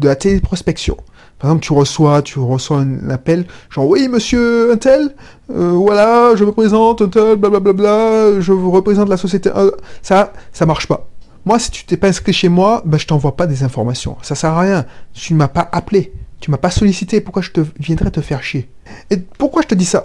la 0.00 0.16
téléprospection. 0.16 0.96
Par 1.40 1.50
exemple, 1.50 1.64
tu 1.64 1.72
reçois, 1.72 2.20
tu 2.20 2.38
reçois 2.38 2.80
un 2.80 3.08
appel, 3.08 3.46
genre 3.70 3.88
oui, 3.88 4.08
monsieur 4.08 4.72
Intel, 4.72 5.14
euh, 5.50 5.70
voilà, 5.70 6.36
je 6.36 6.44
me 6.44 6.52
présente, 6.52 7.00
Intel, 7.00 7.36
blablabla, 7.36 8.40
je 8.40 8.52
vous 8.52 8.70
représente 8.70 9.08
la 9.08 9.16
société. 9.16 9.50
Euh, 9.56 9.70
ça, 10.02 10.34
ça 10.52 10.66
marche 10.66 10.86
pas. 10.86 11.08
Moi, 11.46 11.58
si 11.58 11.70
tu 11.70 11.84
t'es 11.86 11.96
pas 11.96 12.08
inscrit 12.08 12.34
chez 12.34 12.50
moi, 12.50 12.82
ben, 12.84 12.98
je 12.98 13.06
t'envoie 13.06 13.36
pas 13.36 13.46
des 13.46 13.62
informations. 13.62 14.18
Ça 14.20 14.34
sert 14.34 14.52
à 14.52 14.60
rien. 14.60 14.84
Tu 15.14 15.32
ne 15.32 15.38
m'as 15.38 15.48
pas 15.48 15.66
appelé. 15.72 16.12
Tu 16.40 16.50
m'as 16.50 16.58
pas 16.58 16.70
sollicité. 16.70 17.22
Pourquoi 17.22 17.40
je 17.40 17.50
te 17.50 17.62
viendrais 17.78 18.10
te 18.10 18.20
faire 18.20 18.42
chier? 18.42 18.70
Et 19.08 19.16
pourquoi 19.16 19.62
je 19.62 19.68
te 19.68 19.74
dis 19.74 19.86
ça? 19.86 20.04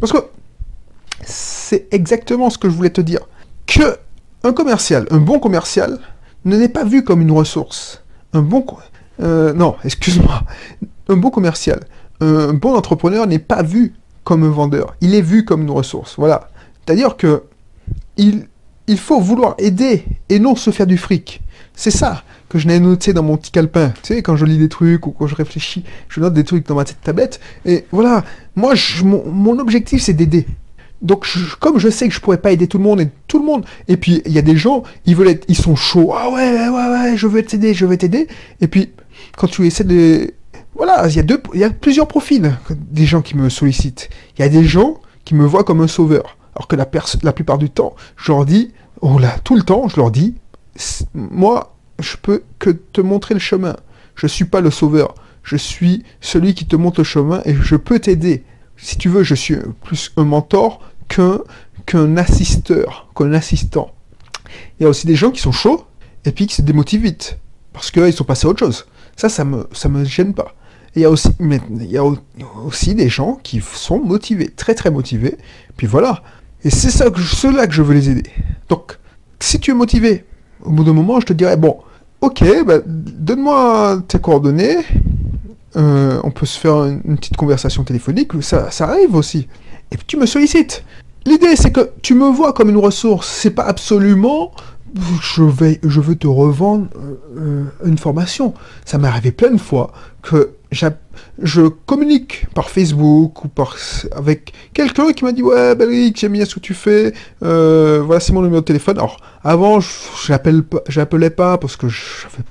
Parce 0.00 0.12
que 0.12 0.18
c'est 1.24 1.88
exactement 1.92 2.50
ce 2.50 2.58
que 2.58 2.68
je 2.68 2.74
voulais 2.74 2.90
te 2.90 3.00
dire. 3.00 3.20
Que 3.66 3.96
un 4.44 4.52
commercial, 4.52 5.06
un 5.10 5.18
bon 5.18 5.38
commercial, 5.38 5.98
ne 6.44 6.56
n'est 6.56 6.68
pas 6.68 6.84
vu 6.84 7.02
comme 7.02 7.22
une 7.22 7.32
ressource. 7.32 8.04
Un 8.34 8.42
bon 8.42 8.60
euh, 9.20 9.52
non, 9.52 9.76
excuse-moi. 9.84 10.42
Un 11.08 11.16
bon 11.16 11.30
commercial, 11.30 11.80
un 12.20 12.52
bon 12.52 12.74
entrepreneur 12.74 13.26
n'est 13.26 13.38
pas 13.38 13.62
vu 13.62 13.94
comme 14.24 14.44
un 14.44 14.50
vendeur. 14.50 14.94
Il 15.00 15.14
est 15.14 15.22
vu 15.22 15.44
comme 15.44 15.62
une 15.62 15.70
ressource. 15.70 16.16
Voilà. 16.18 16.50
C'est-à-dire 16.84 17.16
que 17.16 17.44
il, 18.16 18.46
il 18.86 18.98
faut 18.98 19.20
vouloir 19.20 19.54
aider 19.58 20.04
et 20.28 20.38
non 20.38 20.56
se 20.56 20.70
faire 20.70 20.86
du 20.86 20.98
fric. 20.98 21.40
C'est 21.74 21.90
ça. 21.92 22.24
que 22.48 22.58
je 22.58 22.66
n'ai 22.66 22.80
noté 22.80 23.12
dans 23.12 23.22
mon 23.22 23.36
petit 23.36 23.50
calepin. 23.52 23.92
Tu 24.02 24.14
sais, 24.14 24.22
quand 24.22 24.36
je 24.36 24.44
lis 24.44 24.58
des 24.58 24.68
trucs 24.68 25.06
ou 25.06 25.12
quand 25.12 25.26
je 25.26 25.34
réfléchis, 25.34 25.84
je 26.08 26.20
note 26.20 26.34
des 26.34 26.44
trucs 26.44 26.66
dans 26.66 26.74
ma 26.74 26.84
petite 26.84 27.00
tablette. 27.02 27.40
Et 27.64 27.84
voilà, 27.92 28.24
moi, 28.56 28.74
mon, 29.04 29.24
mon 29.30 29.58
objectif, 29.58 30.02
c'est 30.02 30.14
d'aider. 30.14 30.46
Donc, 31.02 31.26
comme 31.60 31.78
je 31.78 31.88
sais 31.88 32.08
que 32.08 32.14
je 32.14 32.20
pourrais 32.20 32.38
pas 32.38 32.50
aider 32.50 32.66
tout 32.66 32.78
le 32.78 32.84
monde 32.84 33.00
et 33.00 33.08
tout 33.28 33.38
le 33.38 33.44
monde, 33.44 33.64
et 33.86 33.96
puis 33.96 34.22
il 34.26 34.32
y 34.32 34.38
a 34.38 34.42
des 34.42 34.56
gens, 34.56 34.82
ils 35.06 35.14
veulent 35.14 35.38
ils 35.46 35.56
sont 35.56 35.76
chauds. 35.76 36.12
Ah 36.12 36.28
ouais, 36.30 36.52
ouais, 36.52 36.68
ouais, 36.68 36.90
ouais, 36.90 37.16
je 37.16 37.26
veux 37.26 37.42
t'aider, 37.42 37.72
je 37.74 37.86
veux 37.86 37.96
t'aider. 37.96 38.26
Et 38.60 38.66
puis, 38.66 38.90
quand 39.36 39.48
tu 39.48 39.66
essaies 39.66 39.84
de, 39.84 40.34
voilà, 40.74 41.08
il 41.08 41.16
y 41.16 41.20
a 41.20 41.24
y 41.54 41.64
a 41.64 41.70
plusieurs 41.70 42.08
profils 42.08 42.56
des 42.70 43.06
gens 43.06 43.22
qui 43.22 43.36
me 43.36 43.48
sollicitent. 43.48 44.10
Il 44.36 44.42
y 44.42 44.44
a 44.44 44.48
des 44.48 44.64
gens 44.64 45.00
qui 45.24 45.34
me 45.34 45.44
voient 45.44 45.64
comme 45.64 45.80
un 45.80 45.88
sauveur, 45.88 46.36
alors 46.54 46.68
que 46.68 46.76
la, 46.76 46.88
la 47.22 47.32
plupart 47.32 47.58
du 47.58 47.70
temps, 47.70 47.94
je 48.16 48.32
leur 48.32 48.44
dis, 48.44 48.72
oh 49.00 49.18
là, 49.18 49.36
tout 49.44 49.56
le 49.56 49.62
temps, 49.62 49.88
je 49.88 49.96
leur 49.96 50.10
dis, 50.10 50.34
moi, 51.14 51.74
je 51.98 52.16
peux 52.16 52.42
que 52.58 52.70
te 52.70 53.00
montrer 53.00 53.34
le 53.34 53.40
chemin. 53.40 53.76
Je 54.14 54.26
suis 54.26 54.44
pas 54.44 54.60
le 54.60 54.70
sauveur. 54.70 55.14
Je 55.42 55.56
suis 55.56 56.04
celui 56.20 56.54
qui 56.54 56.66
te 56.66 56.76
montre 56.76 57.00
le 57.00 57.04
chemin 57.04 57.40
et 57.44 57.54
je 57.54 57.76
peux 57.76 57.98
t'aider. 57.98 58.44
Si 58.76 58.98
tu 58.98 59.08
veux, 59.08 59.22
je 59.22 59.34
suis 59.34 59.56
plus 59.82 60.12
un 60.16 60.24
mentor 60.24 60.80
qu'un 61.08 61.40
qu'un 61.86 62.16
assisteur, 62.18 63.08
qu'un 63.16 63.32
assistant. 63.32 63.92
Il 64.78 64.82
y 64.82 64.86
a 64.86 64.88
aussi 64.90 65.06
des 65.06 65.16
gens 65.16 65.30
qui 65.30 65.40
sont 65.40 65.52
chauds 65.52 65.86
et 66.24 66.32
puis 66.32 66.46
qui 66.46 66.54
se 66.54 66.62
démotivent 66.62 67.02
vite 67.02 67.38
parce 67.72 67.90
qu'ils 67.90 68.12
sont 68.12 68.24
passés 68.24 68.46
à 68.46 68.50
autre 68.50 68.58
chose. 68.58 68.86
Ça, 69.18 69.28
ça 69.28 69.44
me 69.44 69.66
ça 69.72 69.88
me 69.88 70.04
gêne 70.04 70.32
pas. 70.32 70.54
Il 70.94 71.02
y 71.02 71.04
a 71.04 71.10
aussi 71.10 71.28
mais 71.40 71.60
il 71.70 71.90
y 71.90 71.98
a 71.98 72.04
au- 72.04 72.16
aussi 72.64 72.94
des 72.94 73.08
gens 73.08 73.38
qui 73.42 73.60
sont 73.60 73.98
motivés, 73.98 74.48
très 74.48 74.74
très 74.74 74.90
motivés. 74.92 75.36
Puis 75.76 75.86
voilà. 75.88 76.22
Et 76.64 76.70
c'est 76.70 76.90
ça 76.90 77.10
que 77.10 77.20
ceux-là 77.20 77.66
que 77.66 77.72
je 77.74 77.82
veux 77.82 77.94
les 77.94 78.08
aider. 78.10 78.30
Donc, 78.68 78.96
si 79.40 79.58
tu 79.60 79.72
es 79.72 79.74
motivé, 79.74 80.24
au 80.64 80.70
bout 80.70 80.84
d'un 80.84 80.92
moment, 80.92 81.18
je 81.20 81.26
te 81.26 81.32
dirais 81.32 81.56
bon, 81.56 81.78
ok, 82.20 82.44
bah, 82.64 82.78
donne-moi 82.86 84.02
tes 84.08 84.18
coordonnées. 84.20 84.78
Euh, 85.76 86.20
on 86.24 86.30
peut 86.30 86.46
se 86.46 86.58
faire 86.58 86.84
une, 86.84 87.00
une 87.04 87.16
petite 87.16 87.36
conversation 87.36 87.84
téléphonique, 87.84 88.32
ça, 88.40 88.70
ça 88.70 88.88
arrive 88.88 89.14
aussi. 89.16 89.48
Et 89.90 89.96
puis 89.96 90.06
tu 90.06 90.16
me 90.16 90.26
sollicites. 90.26 90.84
L'idée, 91.26 91.56
c'est 91.56 91.70
que 91.72 91.90
tu 92.02 92.14
me 92.14 92.28
vois 92.30 92.52
comme 92.52 92.70
une 92.70 92.76
ressource. 92.78 93.28
C'est 93.28 93.50
pas 93.50 93.64
absolument. 93.64 94.52
Je, 95.20 95.42
vais, 95.42 95.80
je 95.82 96.00
veux 96.00 96.16
te 96.16 96.26
revendre 96.26 96.86
euh, 96.96 97.14
euh, 97.36 97.64
une 97.86 97.98
formation. 97.98 98.54
Ça 98.84 98.98
m'est 98.98 99.08
arrivé 99.08 99.32
plein 99.32 99.50
de 99.50 99.58
fois 99.58 99.92
que 100.22 100.52
je 101.42 101.68
communique 101.86 102.46
par 102.54 102.68
Facebook 102.68 103.44
ou 103.44 103.48
par, 103.48 103.76
avec 104.14 104.52
quelqu'un 104.74 105.12
qui 105.12 105.24
m'a 105.24 105.32
dit 105.32 105.42
Ouais, 105.42 105.74
Belric, 105.74 106.18
j'aime 106.18 106.32
bien 106.32 106.44
ce 106.44 106.54
que 106.54 106.60
tu 106.60 106.74
fais. 106.74 107.12
Euh, 107.42 108.02
voilà, 108.04 108.20
c'est 108.20 108.32
mon 108.32 108.42
numéro 108.42 108.60
de 108.60 108.66
téléphone. 108.66 108.98
Alors, 108.98 109.18
avant, 109.44 109.80
je 109.80 109.88
j'appelle 110.26 110.62
pas- 110.62 111.30
pas 111.30 111.58
parce 111.58 111.76
que 111.76 111.88
j'avais 111.88 112.44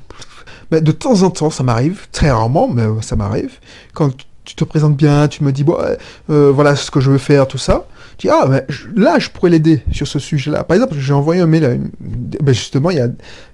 mais 0.70 0.82
de 0.82 0.92
temps 0.92 1.22
en 1.22 1.30
temps, 1.30 1.50
ça 1.50 1.64
m'arrive, 1.64 2.08
très 2.12 2.30
rarement, 2.30 2.68
mais 2.68 2.84
ça 3.02 3.16
m'arrive. 3.16 3.54
Quand 3.94 4.10
tu 4.44 4.54
te 4.56 4.66
présentes 4.66 4.98
bien, 4.98 5.30
tu 5.30 5.46
me 5.46 5.54
dis, 5.54 5.64
bon, 5.64 5.78
voilà 6.28 6.76
ce 6.76 6.92
que 6.92 7.00
je 7.00 7.10
veux 7.10 7.18
faire, 7.18 7.48
tout 7.48 7.58
ça. 7.58 7.86
Tu 8.18 8.28
dis, 8.28 8.34
ah, 8.34 8.48
ben, 8.48 8.64
là, 8.96 9.20
je 9.20 9.30
pourrais 9.30 9.52
l'aider 9.52 9.84
sur 9.92 10.08
ce 10.08 10.18
sujet-là. 10.18 10.64
Par 10.64 10.76
exemple, 10.76 10.96
j'ai 10.98 11.14
envoyé 11.14 11.42
un 11.42 11.46
mail 11.46 11.66
à 11.66 11.72
une... 11.74 11.92
ben, 12.00 12.54
justement, 12.54 12.90
il 12.90 12.98
y 12.98 13.02
a, 13.02 13.10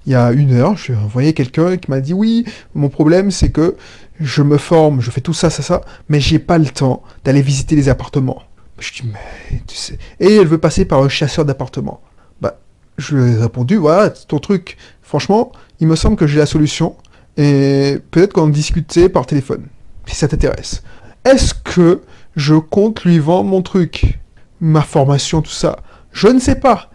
il 0.06 0.12
y 0.12 0.16
a 0.16 0.32
une 0.32 0.54
heure, 0.54 0.78
j'ai 0.78 0.96
envoyé 0.96 1.34
quelqu'un 1.34 1.76
qui 1.78 1.92
m'a 1.92 2.00
dit, 2.00 2.14
oui, 2.14 2.46
mon 2.74 2.88
problème, 2.90 3.30
c'est 3.30 3.50
que 3.50 3.76
je 4.20 4.42
me 4.42 4.58
forme, 4.58 5.02
je 5.02 5.12
fais 5.12 5.22
tout 5.22 5.34
ça, 5.34 5.50
ça, 5.50 5.64
ça, 5.64 5.82
mais 6.08 6.22
j'ai 6.22 6.40
pas 6.40 6.58
le 6.58 6.68
temps 6.68 7.04
d'aller 7.26 7.42
visiter 7.42 7.76
les 7.76 7.90
appartements. 7.90 8.42
Je 8.80 8.94
dis, 8.94 9.04
mais 9.06 9.62
tu 9.68 9.76
sais... 9.76 9.98
Et 10.20 10.36
elle 10.36 10.48
veut 10.48 10.58
passer 10.58 10.86
par 10.86 11.02
un 11.02 11.10
chasseur 11.10 11.44
d'appartements. 11.44 12.02
Bah, 12.40 12.60
je 12.98 13.16
lui 13.16 13.34
ai 13.34 13.38
répondu, 13.38 13.76
voilà, 13.76 14.14
c'est 14.16 14.28
ton 14.28 14.40
truc. 14.40 14.78
Franchement, 15.02 15.52
il 15.80 15.88
me 15.88 15.96
semble 15.96 16.16
que 16.16 16.26
j'ai 16.26 16.40
la 16.40 16.46
solution. 16.46 16.96
Et 17.36 17.98
peut-être 18.12 18.34
qu'on 18.34 18.48
discutait 18.48 19.10
par 19.10 19.26
téléphone, 19.26 19.66
si 20.06 20.16
ça 20.16 20.28
t'intéresse. 20.28 20.84
Est-ce 21.26 21.54
que 21.54 22.02
je 22.36 22.56
compte 22.56 23.04
lui 23.04 23.20
vendre 23.20 23.50
mon 23.50 23.62
truc, 23.62 24.20
ma 24.64 24.82
formation, 24.82 25.42
tout 25.42 25.52
ça 25.52 25.80
Je 26.14 26.30
ne 26.30 26.40
sais 26.40 26.56
pas. 26.56 26.90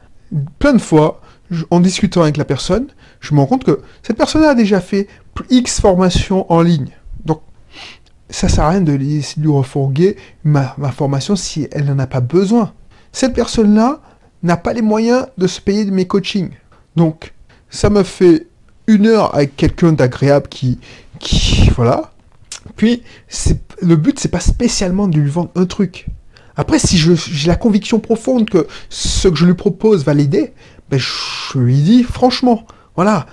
Plein 0.58 0.72
de 0.72 0.78
fois, 0.80 1.20
en 1.70 1.80
discutant 1.80 2.22
avec 2.22 2.38
la 2.38 2.44
personne, 2.44 2.86
je 3.20 3.34
me 3.34 3.40
rends 3.40 3.46
compte 3.46 3.64
que 3.64 3.82
cette 4.02 4.16
personne 4.16 4.42
a 4.42 4.54
déjà 4.54 4.80
fait 4.80 5.06
X 5.50 5.80
formations 5.80 6.50
en 6.50 6.62
ligne. 6.62 6.90
Donc, 7.24 7.42
ça 8.30 8.48
sert 8.48 8.64
à 8.64 8.70
rien 8.70 8.80
de 8.80 8.92
lui, 8.92 9.22
refourguer 9.46 10.16
ma, 10.44 10.74
ma 10.78 10.90
formation 10.90 11.36
si 11.36 11.68
elle 11.70 11.84
n'en 11.84 11.98
a 11.98 12.06
pas 12.06 12.20
besoin. 12.20 12.72
Cette 13.12 13.34
personne-là 13.34 14.00
n'a 14.42 14.56
pas 14.56 14.72
les 14.72 14.82
moyens 14.82 15.26
de 15.36 15.46
se 15.46 15.60
payer 15.60 15.84
de 15.84 15.90
mes 15.90 16.06
coachings. 16.06 16.50
Donc, 16.96 17.34
ça 17.70 17.90
me 17.90 18.02
fait 18.02 18.46
une 18.86 19.06
heure 19.06 19.34
avec 19.34 19.56
quelqu'un 19.56 19.92
d'agréable 19.92 20.48
qui, 20.48 20.78
qui, 21.18 21.70
voilà. 21.76 22.12
Puis, 22.76 23.02
le 23.82 23.96
but, 23.96 24.18
c'est 24.18 24.30
pas 24.30 24.40
spécialement 24.40 25.06
de 25.06 25.18
lui 25.18 25.30
vendre 25.30 25.50
un 25.54 25.66
truc. 25.66 26.06
Après, 26.58 26.80
si 26.80 26.98
j'ai 26.98 27.46
la 27.46 27.54
conviction 27.54 28.00
profonde 28.00 28.50
que 28.50 28.66
ce 28.90 29.28
que 29.28 29.36
je 29.36 29.46
lui 29.46 29.54
propose 29.54 30.04
va 30.04 30.12
l'aider, 30.12 30.52
ben, 30.90 30.98
je 30.98 31.56
lui 31.56 31.76
dis, 31.76 32.02
franchement, 32.02 32.66
voilà, 32.96 33.26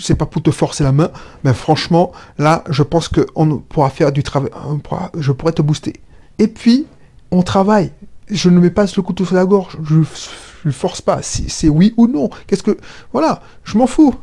c'est 0.00 0.16
pas 0.16 0.26
pour 0.26 0.42
te 0.42 0.50
forcer 0.50 0.82
la 0.82 0.90
main, 0.90 1.10
mais 1.44 1.54
franchement, 1.54 2.10
là, 2.38 2.64
je 2.68 2.82
pense 2.82 3.08
qu'on 3.08 3.58
pourra 3.58 3.90
faire 3.90 4.10
du 4.10 4.24
travail, 4.24 4.50
je 5.18 5.30
pourrais 5.30 5.52
te 5.52 5.62
booster. 5.62 5.94
Et 6.40 6.48
puis, 6.48 6.86
on 7.30 7.42
travaille. 7.42 7.92
Je 8.28 8.48
ne 8.48 8.58
mets 8.58 8.70
pas 8.70 8.86
le 8.96 9.02
couteau 9.02 9.24
sur 9.24 9.36
la 9.36 9.44
gorge, 9.44 9.78
je 9.84 10.02
ne 10.64 10.72
force 10.72 11.00
pas. 11.00 11.20
C'est 11.22 11.68
oui 11.68 11.94
ou 11.96 12.08
non. 12.08 12.28
Qu'est-ce 12.48 12.64
que. 12.64 12.76
Voilà, 13.12 13.40
je 13.62 13.78
m'en 13.78 13.86
fous. 13.86 14.14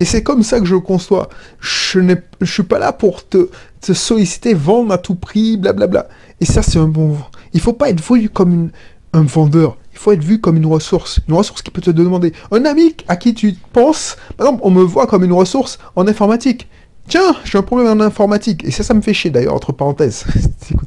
Et 0.00 0.04
c'est 0.04 0.22
comme 0.22 0.42
ça 0.42 0.58
que 0.58 0.66
je 0.66 0.76
conçois. 0.76 1.28
Je 1.60 2.00
ne 2.00 2.14
suis 2.42 2.64
pas 2.64 2.78
là 2.78 2.92
pour 2.92 3.26
te, 3.28 3.48
te 3.80 3.92
solliciter, 3.92 4.54
vendre 4.54 4.92
à 4.92 4.98
tout 4.98 5.14
prix, 5.14 5.56
blablabla. 5.56 6.08
Et 6.40 6.44
ça, 6.44 6.62
c'est 6.62 6.78
un 6.78 6.88
bon. 6.88 7.16
Il 7.52 7.60
faut 7.60 7.72
pas 7.72 7.90
être 7.90 8.00
vu 8.00 8.28
comme 8.28 8.70
un 9.12 9.22
vendeur. 9.22 9.76
Il 9.92 9.98
faut 9.98 10.12
être 10.12 10.24
vu 10.24 10.40
comme 10.40 10.56
une 10.56 10.66
ressource. 10.66 11.20
Une 11.28 11.34
ressource 11.34 11.62
qui 11.62 11.70
peut 11.70 11.82
te 11.82 11.90
demander. 11.90 12.32
Un 12.50 12.64
ami 12.64 12.96
à 13.08 13.16
qui 13.16 13.34
tu 13.34 13.54
penses, 13.72 14.16
par 14.36 14.46
exemple, 14.46 14.62
on 14.64 14.70
me 14.70 14.82
voit 14.82 15.06
comme 15.06 15.22
une 15.22 15.32
ressource 15.32 15.78
en 15.94 16.06
informatique. 16.08 16.68
Tiens, 17.08 17.36
j'ai 17.44 17.58
un 17.58 17.62
problème 17.62 18.00
en 18.00 18.04
informatique. 18.04 18.64
Et 18.64 18.70
ça, 18.70 18.82
ça 18.82 18.94
me 18.94 19.00
fait 19.02 19.14
chier 19.14 19.30
d'ailleurs, 19.30 19.54
entre 19.54 19.72
parenthèses. 19.72 20.24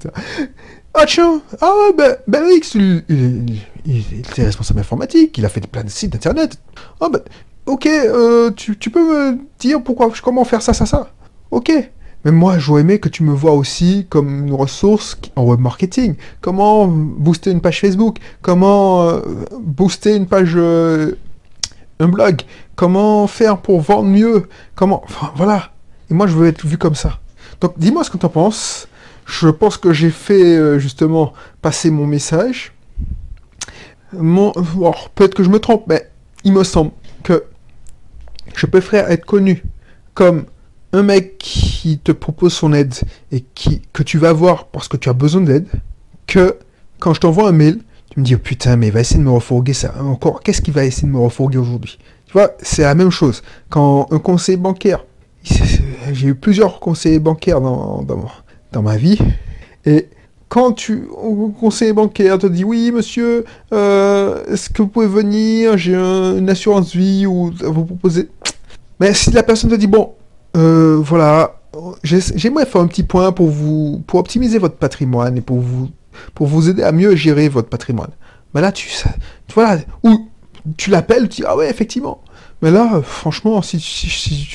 Ça. 0.02 0.12
Ah 0.98 1.06
tiens, 1.06 1.42
ah 1.60 1.90
ben, 1.98 2.16
ben 2.26 2.46
X, 2.56 2.76
il 2.76 3.04
était 4.18 4.46
responsable 4.46 4.80
informatique, 4.80 5.38
il 5.38 5.46
a 5.46 5.50
fait 5.50 5.68
plein 5.68 5.84
de 5.84 5.90
sites 5.90 6.16
internet. 6.16 6.58
Ah 7.02 7.10
ben, 7.10 7.20
ok, 7.66 7.86
euh, 7.88 8.52
tu, 8.52 8.90
peux 8.90 9.00
me 9.00 9.40
dire 9.60 9.82
pourquoi, 9.84 10.12
comment 10.24 10.44
faire 10.44 10.62
ça, 10.62 10.74
ça, 10.74 10.86
ça. 10.86 11.10
Ok. 11.52 11.72
Mais 12.26 12.32
moi, 12.32 12.58
j'aurais 12.58 12.82
aimé 12.82 13.00
que 13.00 13.08
tu 13.08 13.24
me 13.24 13.32
vois 13.32 13.52
aussi 13.52 14.08
comme 14.10 14.48
une 14.48 14.54
ressource 14.54 15.16
en 15.36 15.44
web 15.44 15.60
marketing. 15.60 16.16
Comment 16.42 16.88
booster 16.88 17.52
une 17.52 17.62
page 17.62 17.82
Facebook? 17.82 18.18
Comment 18.42 19.04
euh, 19.04 19.22
booster 19.62 20.16
une 20.16 20.26
page, 20.26 20.54
euh, 20.56 21.16
un 22.00 22.08
blog? 22.08 22.42
Comment 22.76 23.28
faire 23.28 23.60
pour 23.60 23.80
vendre 23.82 24.10
mieux? 24.10 24.50
Comment, 24.74 25.04
enfin, 25.06 25.32
voilà. 25.36 25.72
Et 26.10 26.16
moi, 26.16 26.26
je 26.26 26.34
veux 26.34 26.48
être 26.48 26.66
vu 26.66 26.80
comme 26.80 26.96
ça. 26.96 27.20
Donc, 27.62 27.74
dis-moi 27.78 28.04
ce 28.04 28.10
que 28.10 28.18
tu 28.18 28.26
en 28.26 28.30
penses. 28.30 28.88
Je 29.26 29.50
pense 29.50 29.78
que 29.78 29.94
j'ai 29.94 30.10
fait 30.10 30.58
euh, 30.58 30.80
justement 30.80 31.34
passer 31.62 31.92
mon 31.92 32.08
message. 32.08 32.74
Mon... 34.14 34.52
peut-être 35.14 35.36
que 35.36 35.44
je 35.44 35.50
me 35.50 35.60
trompe, 35.60 35.86
mais 35.88 36.10
il 36.44 36.54
me 36.54 36.64
semble 36.64 36.92
que 37.24 37.44
je 38.56 38.66
préfère 38.66 39.10
être 39.12 39.26
connu 39.26 39.64
comme 40.14 40.46
un 40.94 41.04
mec 41.04 41.38
qui 41.38 42.00
te 42.00 42.12
propose 42.12 42.54
son 42.54 42.74
aide 42.74 42.94
et 43.32 43.44
que 43.94 44.04
tu 44.04 44.18
vas 44.18 44.34
voir 44.34 44.68
parce 44.68 44.88
que 44.88 44.98
tu 44.98 45.10
as 45.10 45.14
besoin 45.14 45.42
d'aide, 45.42 45.68
que 46.28 46.58
quand 47.00 47.14
je 47.14 47.20
t'envoie 47.20 47.50
un 47.50 47.52
mail, 47.52 47.80
tu 48.10 48.20
me 48.20 48.26
dis 48.26 48.36
oh, 48.36 48.40
putain, 48.40 48.78
mais 48.78 48.88
il 48.88 48.94
va 48.94 49.02
essayer 49.02 49.20
de 49.20 49.26
me 49.26 49.32
refourguer 49.32 49.74
ça. 49.74 49.94
Encore, 50.02 50.42
qu'est-ce 50.42 50.62
qu'il 50.62 50.74
va 50.74 50.86
essayer 50.86 51.08
de 51.08 51.14
me 51.14 51.20
refourguer 51.20 51.58
aujourd'hui? 51.58 52.00
Tu 52.28 52.34
vois, 52.34 52.52
c'est 52.62 52.84
la 52.84 52.96
même 52.96 53.12
chose. 53.12 53.44
Quand 53.70 54.08
un 54.12 54.20
conseiller 54.20 54.58
bancaire, 54.58 55.06
j'ai 55.44 56.28
eu 56.28 56.36
plusieurs 56.36 56.80
conseillers 56.80 57.20
bancaires 57.20 57.62
dans, 57.62 58.04
dans, 58.04 58.26
dans 58.72 58.82
ma 58.82 58.98
vie, 58.98 59.20
et 59.86 60.08
quand 60.56 60.72
tu, 60.72 61.10
un 61.22 61.50
conseiller 61.60 61.92
bancaire 61.92 62.38
te 62.38 62.48
dit 62.48 62.64
oui 62.64 62.90
monsieur, 62.94 63.44
euh, 63.74 64.42
est-ce 64.46 64.70
que 64.70 64.82
vous 64.84 64.88
pouvez 64.88 65.06
venir, 65.06 65.78
j'ai 65.78 65.96
un- 65.96 66.38
une 66.38 66.50
assurance 66.50 66.96
vie 66.96 67.26
ou 67.26 67.52
vous 67.62 67.84
proposer. 67.84 68.30
Mais 69.02 69.14
si 69.14 69.32
la 69.32 69.44
personne 69.44 69.70
te 69.70 69.76
dit 69.76 69.88
bon, 69.88 70.14
euh, 70.56 70.96
voilà, 71.04 71.60
j'ai- 72.04 72.22
j'aimerais 72.38 72.66
faire 72.66 72.80
un 72.80 72.88
petit 72.88 73.04
point 73.04 73.34
pour 73.34 73.50
vous, 73.50 74.02
pour 74.08 74.18
optimiser 74.22 74.58
votre 74.58 74.78
patrimoine 74.78 75.36
et 75.36 75.42
pour 75.42 75.60
vous, 75.60 75.90
pour 76.34 76.48
vous 76.48 76.70
aider 76.70 76.84
à 76.84 76.94
mieux 76.94 77.18
gérer 77.18 77.50
votre 77.50 77.68
patrimoine. 77.68 78.12
Mais 78.54 78.62
là 78.62 78.72
tu, 78.72 78.88
ça- 78.90 79.10
vois, 79.54 79.76
ou 80.06 80.30
tu 80.78 80.90
l'appelles, 80.90 81.28
tu 81.28 81.42
dis 81.42 81.48
ah 81.48 81.58
ouais 81.58 81.70
effectivement. 81.70 82.22
Mais 82.62 82.72
là, 82.72 83.02
franchement, 83.04 83.62
si, 83.62 83.78
si, 83.82 84.48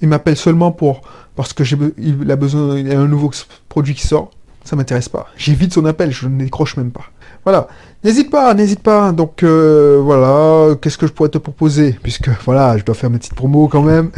il 0.00 0.08
m'appelle 0.08 0.38
seulement 0.38 0.72
pour 0.72 1.02
parce 1.36 1.52
que 1.52 1.62
j'ai, 1.62 1.76
il 1.98 2.30
a 2.30 2.36
besoin, 2.36 2.78
il 2.78 2.88
y 2.88 2.92
a 2.94 2.98
un 2.98 3.06
nouveau 3.06 3.30
produit 3.68 3.94
qui 3.94 4.06
sort, 4.06 4.30
ça 4.64 4.76
m'intéresse 4.76 5.08
pas. 5.08 5.26
J'évite 5.36 5.72
son 5.72 5.84
appel, 5.86 6.10
je 6.12 6.28
ne 6.28 6.38
décroche 6.38 6.76
même 6.76 6.90
pas. 6.90 7.04
Voilà. 7.44 7.68
N'hésite 8.04 8.30
pas, 8.30 8.52
n'hésite 8.54 8.80
pas. 8.80 9.12
Donc 9.12 9.42
euh, 9.42 10.00
voilà, 10.02 10.74
qu'est-ce 10.76 10.98
que 10.98 11.06
je 11.06 11.12
pourrais 11.12 11.28
te 11.28 11.38
proposer? 11.38 11.98
Puisque 12.02 12.28
voilà, 12.44 12.76
je 12.78 12.84
dois 12.84 12.94
faire 12.94 13.10
mes 13.10 13.18
petites 13.18 13.34
promos 13.34 13.68
quand 13.68 13.82
même. 13.82 14.10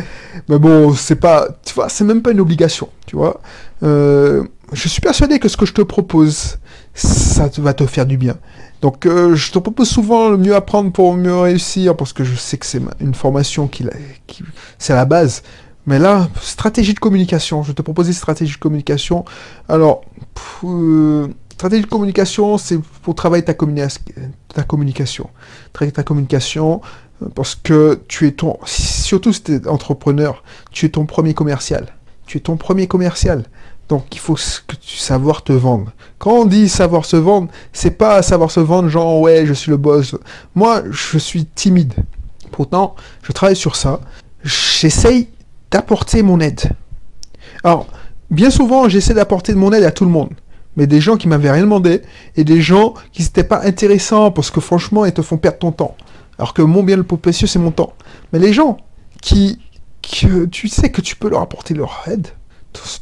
Mais 0.49 0.59
bon, 0.59 0.95
c'est 0.95 1.17
pas, 1.17 1.49
tu 1.65 1.75
vois, 1.75 1.89
c'est 1.89 2.05
même 2.05 2.23
pas 2.23 2.31
une 2.31 2.41
obligation, 2.41 2.89
tu 3.07 3.17
vois. 3.17 3.41
Euh, 3.83 4.45
je 4.73 4.89
suis 4.89 5.01
persuadé 5.01 5.39
que 5.39 5.49
ce 5.49 5.57
que 5.57 5.67
je 5.67 5.75
te 5.75 5.83
propose, 5.83 6.59
ça 6.95 7.51
va 7.59 7.75
te 7.75 7.87
faire 7.87 8.07
du 8.07 8.17
bien. 8.17 8.37
Donc 8.81 9.07
euh, 9.07 9.35
je 9.35 9.51
te 9.53 9.59
propose 9.59 9.89
souvent 9.89 10.29
le 10.29 10.37
mieux 10.37 10.55
apprendre 10.55 10.93
pour 10.93 11.15
mieux 11.15 11.37
réussir, 11.37 11.97
parce 11.97 12.13
que 12.13 12.25
je 12.25 12.35
sais 12.35 12.59
que 12.59 12.67
c'est 12.67 12.83
une 13.01 13.15
formation 13.15 13.67
qui, 13.67 13.87
qui 14.27 14.43
c'est 14.79 14.95
la 14.95 15.05
base. 15.05 15.43
Mais 15.87 15.99
là, 15.99 16.29
stratégie 16.41 16.95
de 16.95 16.99
communication, 16.99 17.63
je 17.63 17.73
te 17.73 17.83
propose 17.83 18.07
une 18.07 18.15
stratégie 18.15 18.55
de 18.55 18.59
communication. 18.59 19.25
Alors, 19.69 20.03
stratégie 21.51 21.83
de 21.83 21.89
communication, 21.89 22.57
c'est 22.59 22.79
pour 23.03 23.15
travailler 23.15 23.45
ta, 23.45 23.55
ta 23.55 24.63
communication. 24.63 25.31
Travailler 25.73 25.93
ta 25.93 26.03
communication, 26.03 26.81
euh, 27.23 27.29
parce 27.35 27.55
que 27.55 28.01
tu 28.09 28.27
es 28.27 28.33
ton, 28.33 28.59
surtout 28.65 29.33
si 29.33 29.43
tu 29.43 29.55
es 29.55 29.69
entrepreneur, 29.69 30.43
tu 30.71 30.87
es 30.87 30.89
ton 30.89 31.07
premier 31.07 31.35
commercial. 31.35 31.95
Tu 32.27 32.39
es 32.39 32.41
ton 32.41 32.57
premier 32.57 32.87
commercial. 32.87 33.45
Donc 33.89 34.07
il 34.13 34.19
faut 34.19 34.35
que 34.35 34.77
tu 34.77 34.97
savoir 34.97 35.45
te 35.45 35.53
vendre. 35.53 35.93
Quand 36.19 36.33
on 36.33 36.45
dit 36.47 36.71
savoir 36.71 37.05
se 37.05 37.17
vendre, 37.17 37.49
c'est 37.73 37.91
pas 37.91 38.23
savoir 38.23 38.51
se 38.51 38.61
vendre 38.61 38.89
genre 38.89 39.21
ouais 39.21 39.45
je 39.45 39.53
suis 39.53 39.71
le 39.71 39.77
boss. 39.77 40.17
Moi 40.55 40.83
je 40.91 41.19
suis 41.19 41.45
timide. 41.45 41.93
Pourtant 42.51 42.97
je 43.23 43.33
travaille 43.33 43.57
sur 43.57 43.77
ça. 43.77 44.01
J'essaye 44.43 45.29
d'apporter 45.75 46.23
mon 46.23 46.39
aide. 46.41 46.63
Alors 47.65 47.87
bien 48.31 48.51
souvent 48.51 48.89
j'essaie 48.89 49.15
d'apporter 49.15 49.55
mon 49.55 49.73
aide 49.73 49.85
à 49.85 49.91
tout 49.91 50.05
le 50.05 50.11
monde 50.11 50.35
mais 50.77 50.87
des 50.87 51.01
gens 51.01 51.17
qui 51.17 51.29
m'avaient 51.29 51.51
rien 51.51 51.63
demandé, 51.63 52.03
et 52.37 52.45
des 52.45 52.61
gens 52.61 52.95
qui 53.13 53.23
n'étaient 53.23 53.45
pas 53.45 53.63
intéressants, 53.63 54.31
parce 54.31 54.51
que 54.51 54.61
franchement, 54.61 55.05
ils 55.05 55.13
te 55.13 55.23
font 55.23 55.37
perdre 55.37 55.59
ton 55.59 55.73
temps. 55.73 55.97
Alors 56.39 56.53
que 56.53 56.63
mon 56.63 56.83
bien 56.83 56.97
le 56.97 57.05
plus 57.05 57.17
précieux, 57.17 57.47
c'est 57.47 57.59
mon 57.59 57.71
temps. 57.71 57.93
Mais 58.33 58.39
les 58.39 58.53
gens 58.53 58.79
qui, 59.23 59.61
que 60.03 60.47
tu 60.47 60.69
sais 60.69 60.91
que 60.91 61.01
tu 61.01 61.17
peux 61.17 61.31
leur 61.31 61.43
apporter 61.43 61.75
leur 61.75 62.03
aide, 62.11 62.29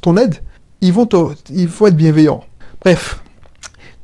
ton 0.00 0.17
aide, 0.17 0.37
ils 0.83 0.93
vont, 0.93 1.07
te, 1.07 1.17
il 1.49 1.69
faut 1.69 1.87
être 1.87 1.97
bienveillant. 1.97 2.45
Bref. 2.83 3.22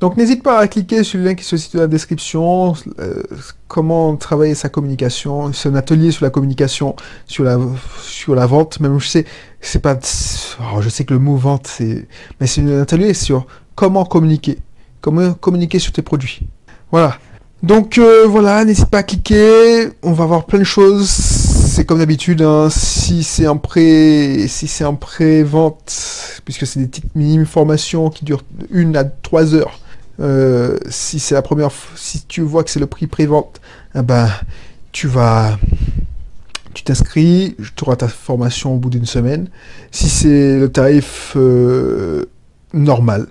Donc 0.00 0.16
n'hésite 0.16 0.44
pas 0.44 0.60
à 0.60 0.68
cliquer 0.68 1.02
sur 1.02 1.18
le 1.18 1.24
lien 1.24 1.34
qui 1.34 1.42
se 1.42 1.56
situe 1.56 1.76
dans 1.76 1.82
la 1.82 1.88
description, 1.88 2.74
euh, 3.00 3.22
comment 3.66 4.14
travailler 4.16 4.54
sa 4.54 4.68
communication, 4.68 5.52
c'est 5.52 5.68
un 5.68 5.74
atelier 5.74 6.12
sur 6.12 6.24
la 6.24 6.30
communication, 6.30 6.94
sur 7.26 7.42
la, 7.42 7.58
sur 8.00 8.36
la 8.36 8.46
vente, 8.46 8.78
même 8.78 9.00
je 9.00 9.08
sais, 9.08 9.24
c'est 9.60 9.80
pas, 9.80 9.98
oh, 10.60 10.80
je 10.80 10.88
sais 10.88 11.04
que 11.04 11.14
le 11.14 11.18
mot 11.18 11.34
vente, 11.34 11.66
c'est, 11.66 12.06
mais 12.40 12.46
c'est 12.46 12.60
un 12.60 12.82
atelier 12.82 13.12
sur 13.12 13.46
comment 13.74 14.04
communiquer, 14.04 14.58
comment 15.00 15.32
communiquer 15.34 15.80
sur 15.80 15.90
tes 15.90 16.02
produits. 16.02 16.42
Voilà. 16.92 17.18
Donc 17.64 17.98
euh, 17.98 18.24
voilà, 18.28 18.64
n'hésite 18.64 18.86
pas 18.86 18.98
à 18.98 19.02
cliquer, 19.02 19.88
on 20.04 20.12
va 20.12 20.26
voir 20.26 20.46
plein 20.46 20.60
de 20.60 20.64
choses. 20.64 21.10
C'est 21.10 21.84
comme 21.84 21.98
d'habitude, 21.98 22.40
hein, 22.40 22.68
si 22.70 23.24
c'est 23.24 23.46
un 23.46 23.56
pré, 23.56 24.46
si 24.46 24.68
c'est 24.68 24.84
un 24.84 24.94
pré-vente, 24.94 26.40
puisque 26.44 26.68
c'est 26.68 26.78
des 26.78 26.86
petites 26.86 27.16
mini 27.16 27.44
formations 27.44 28.10
qui 28.10 28.24
durent 28.24 28.44
une 28.70 28.96
à 28.96 29.02
trois 29.02 29.56
heures. 29.56 29.80
Euh, 30.20 30.78
si 30.88 31.20
c'est 31.20 31.34
la 31.34 31.42
première, 31.42 31.70
si 31.94 32.24
tu 32.26 32.40
vois 32.40 32.64
que 32.64 32.70
c'est 32.70 32.80
le 32.80 32.86
prix 32.86 33.06
pré-vente, 33.06 33.60
eh 33.94 34.02
ben 34.02 34.28
tu 34.92 35.06
vas 35.06 35.58
tu 36.78 36.84
t'inscris, 36.84 37.56
tu 37.74 37.84
auras 37.84 37.96
ta 37.96 38.06
formation 38.06 38.74
au 38.74 38.78
bout 38.78 38.90
d'une 38.90 39.06
semaine. 39.06 39.48
Si 39.90 40.08
c'est 40.08 40.58
le 40.58 40.70
tarif 40.70 41.32
euh, 41.34 42.26
normal, 42.72 43.26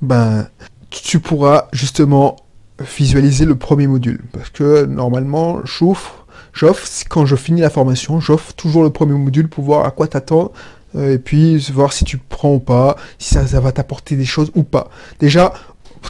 ben, 0.00 0.48
tu 0.88 1.20
pourras 1.20 1.68
justement 1.72 2.36
visualiser 2.78 3.44
le 3.44 3.56
premier 3.56 3.86
module. 3.86 4.22
Parce 4.32 4.48
que 4.48 4.86
normalement, 4.86 5.60
j'offre, 5.64 6.26
j'offre, 6.54 6.86
quand 7.10 7.26
je 7.26 7.36
finis 7.36 7.60
la 7.60 7.70
formation, 7.70 8.20
j'offre 8.20 8.54
toujours 8.54 8.84
le 8.84 8.90
premier 8.90 9.18
module 9.18 9.48
pour 9.48 9.64
voir 9.64 9.84
à 9.84 9.90
quoi 9.90 10.06
t'attends 10.06 10.52
euh, 10.94 11.14
et 11.14 11.18
puis 11.18 11.58
voir 11.72 11.92
si 11.92 12.04
tu 12.04 12.16
prends 12.16 12.54
ou 12.54 12.58
pas, 12.58 12.96
si 13.18 13.34
ça, 13.34 13.46
ça 13.46 13.60
va 13.60 13.72
t'apporter 13.72 14.16
des 14.16 14.24
choses 14.24 14.50
ou 14.54 14.62
pas. 14.62 14.88
Déjà, 15.20 15.52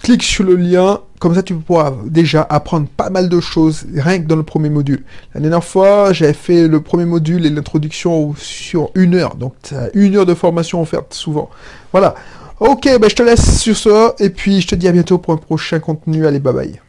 clique 0.02 0.22
sur 0.22 0.44
le 0.44 0.56
lien, 0.56 1.00
comme 1.18 1.34
ça 1.34 1.42
tu 1.42 1.54
pourras 1.54 1.92
déjà 2.04 2.46
apprendre 2.48 2.86
pas 2.96 3.10
mal 3.10 3.28
de 3.28 3.40
choses 3.40 3.86
rien 3.94 4.18
que 4.18 4.26
dans 4.26 4.36
le 4.36 4.42
premier 4.42 4.68
module. 4.68 5.04
La 5.34 5.40
dernière 5.40 5.64
fois, 5.64 6.12
j'avais 6.12 6.32
fait 6.32 6.68
le 6.68 6.80
premier 6.80 7.04
module 7.04 7.46
et 7.46 7.50
l'introduction 7.50 8.34
sur 8.36 8.90
une 8.94 9.14
heure, 9.14 9.36
donc 9.36 9.54
une 9.94 10.16
heure 10.16 10.26
de 10.26 10.34
formation 10.34 10.80
offerte 10.80 11.14
souvent. 11.14 11.50
Voilà. 11.92 12.14
Ok, 12.58 12.84
ben 12.84 13.10
je 13.10 13.14
te 13.14 13.22
laisse 13.22 13.60
sur 13.60 13.76
ça, 13.76 14.14
et 14.18 14.30
puis 14.30 14.62
je 14.62 14.68
te 14.68 14.74
dis 14.74 14.88
à 14.88 14.92
bientôt 14.92 15.18
pour 15.18 15.34
un 15.34 15.36
prochain 15.36 15.78
contenu. 15.78 16.26
Allez, 16.26 16.38
bye 16.38 16.54
bye. 16.54 16.80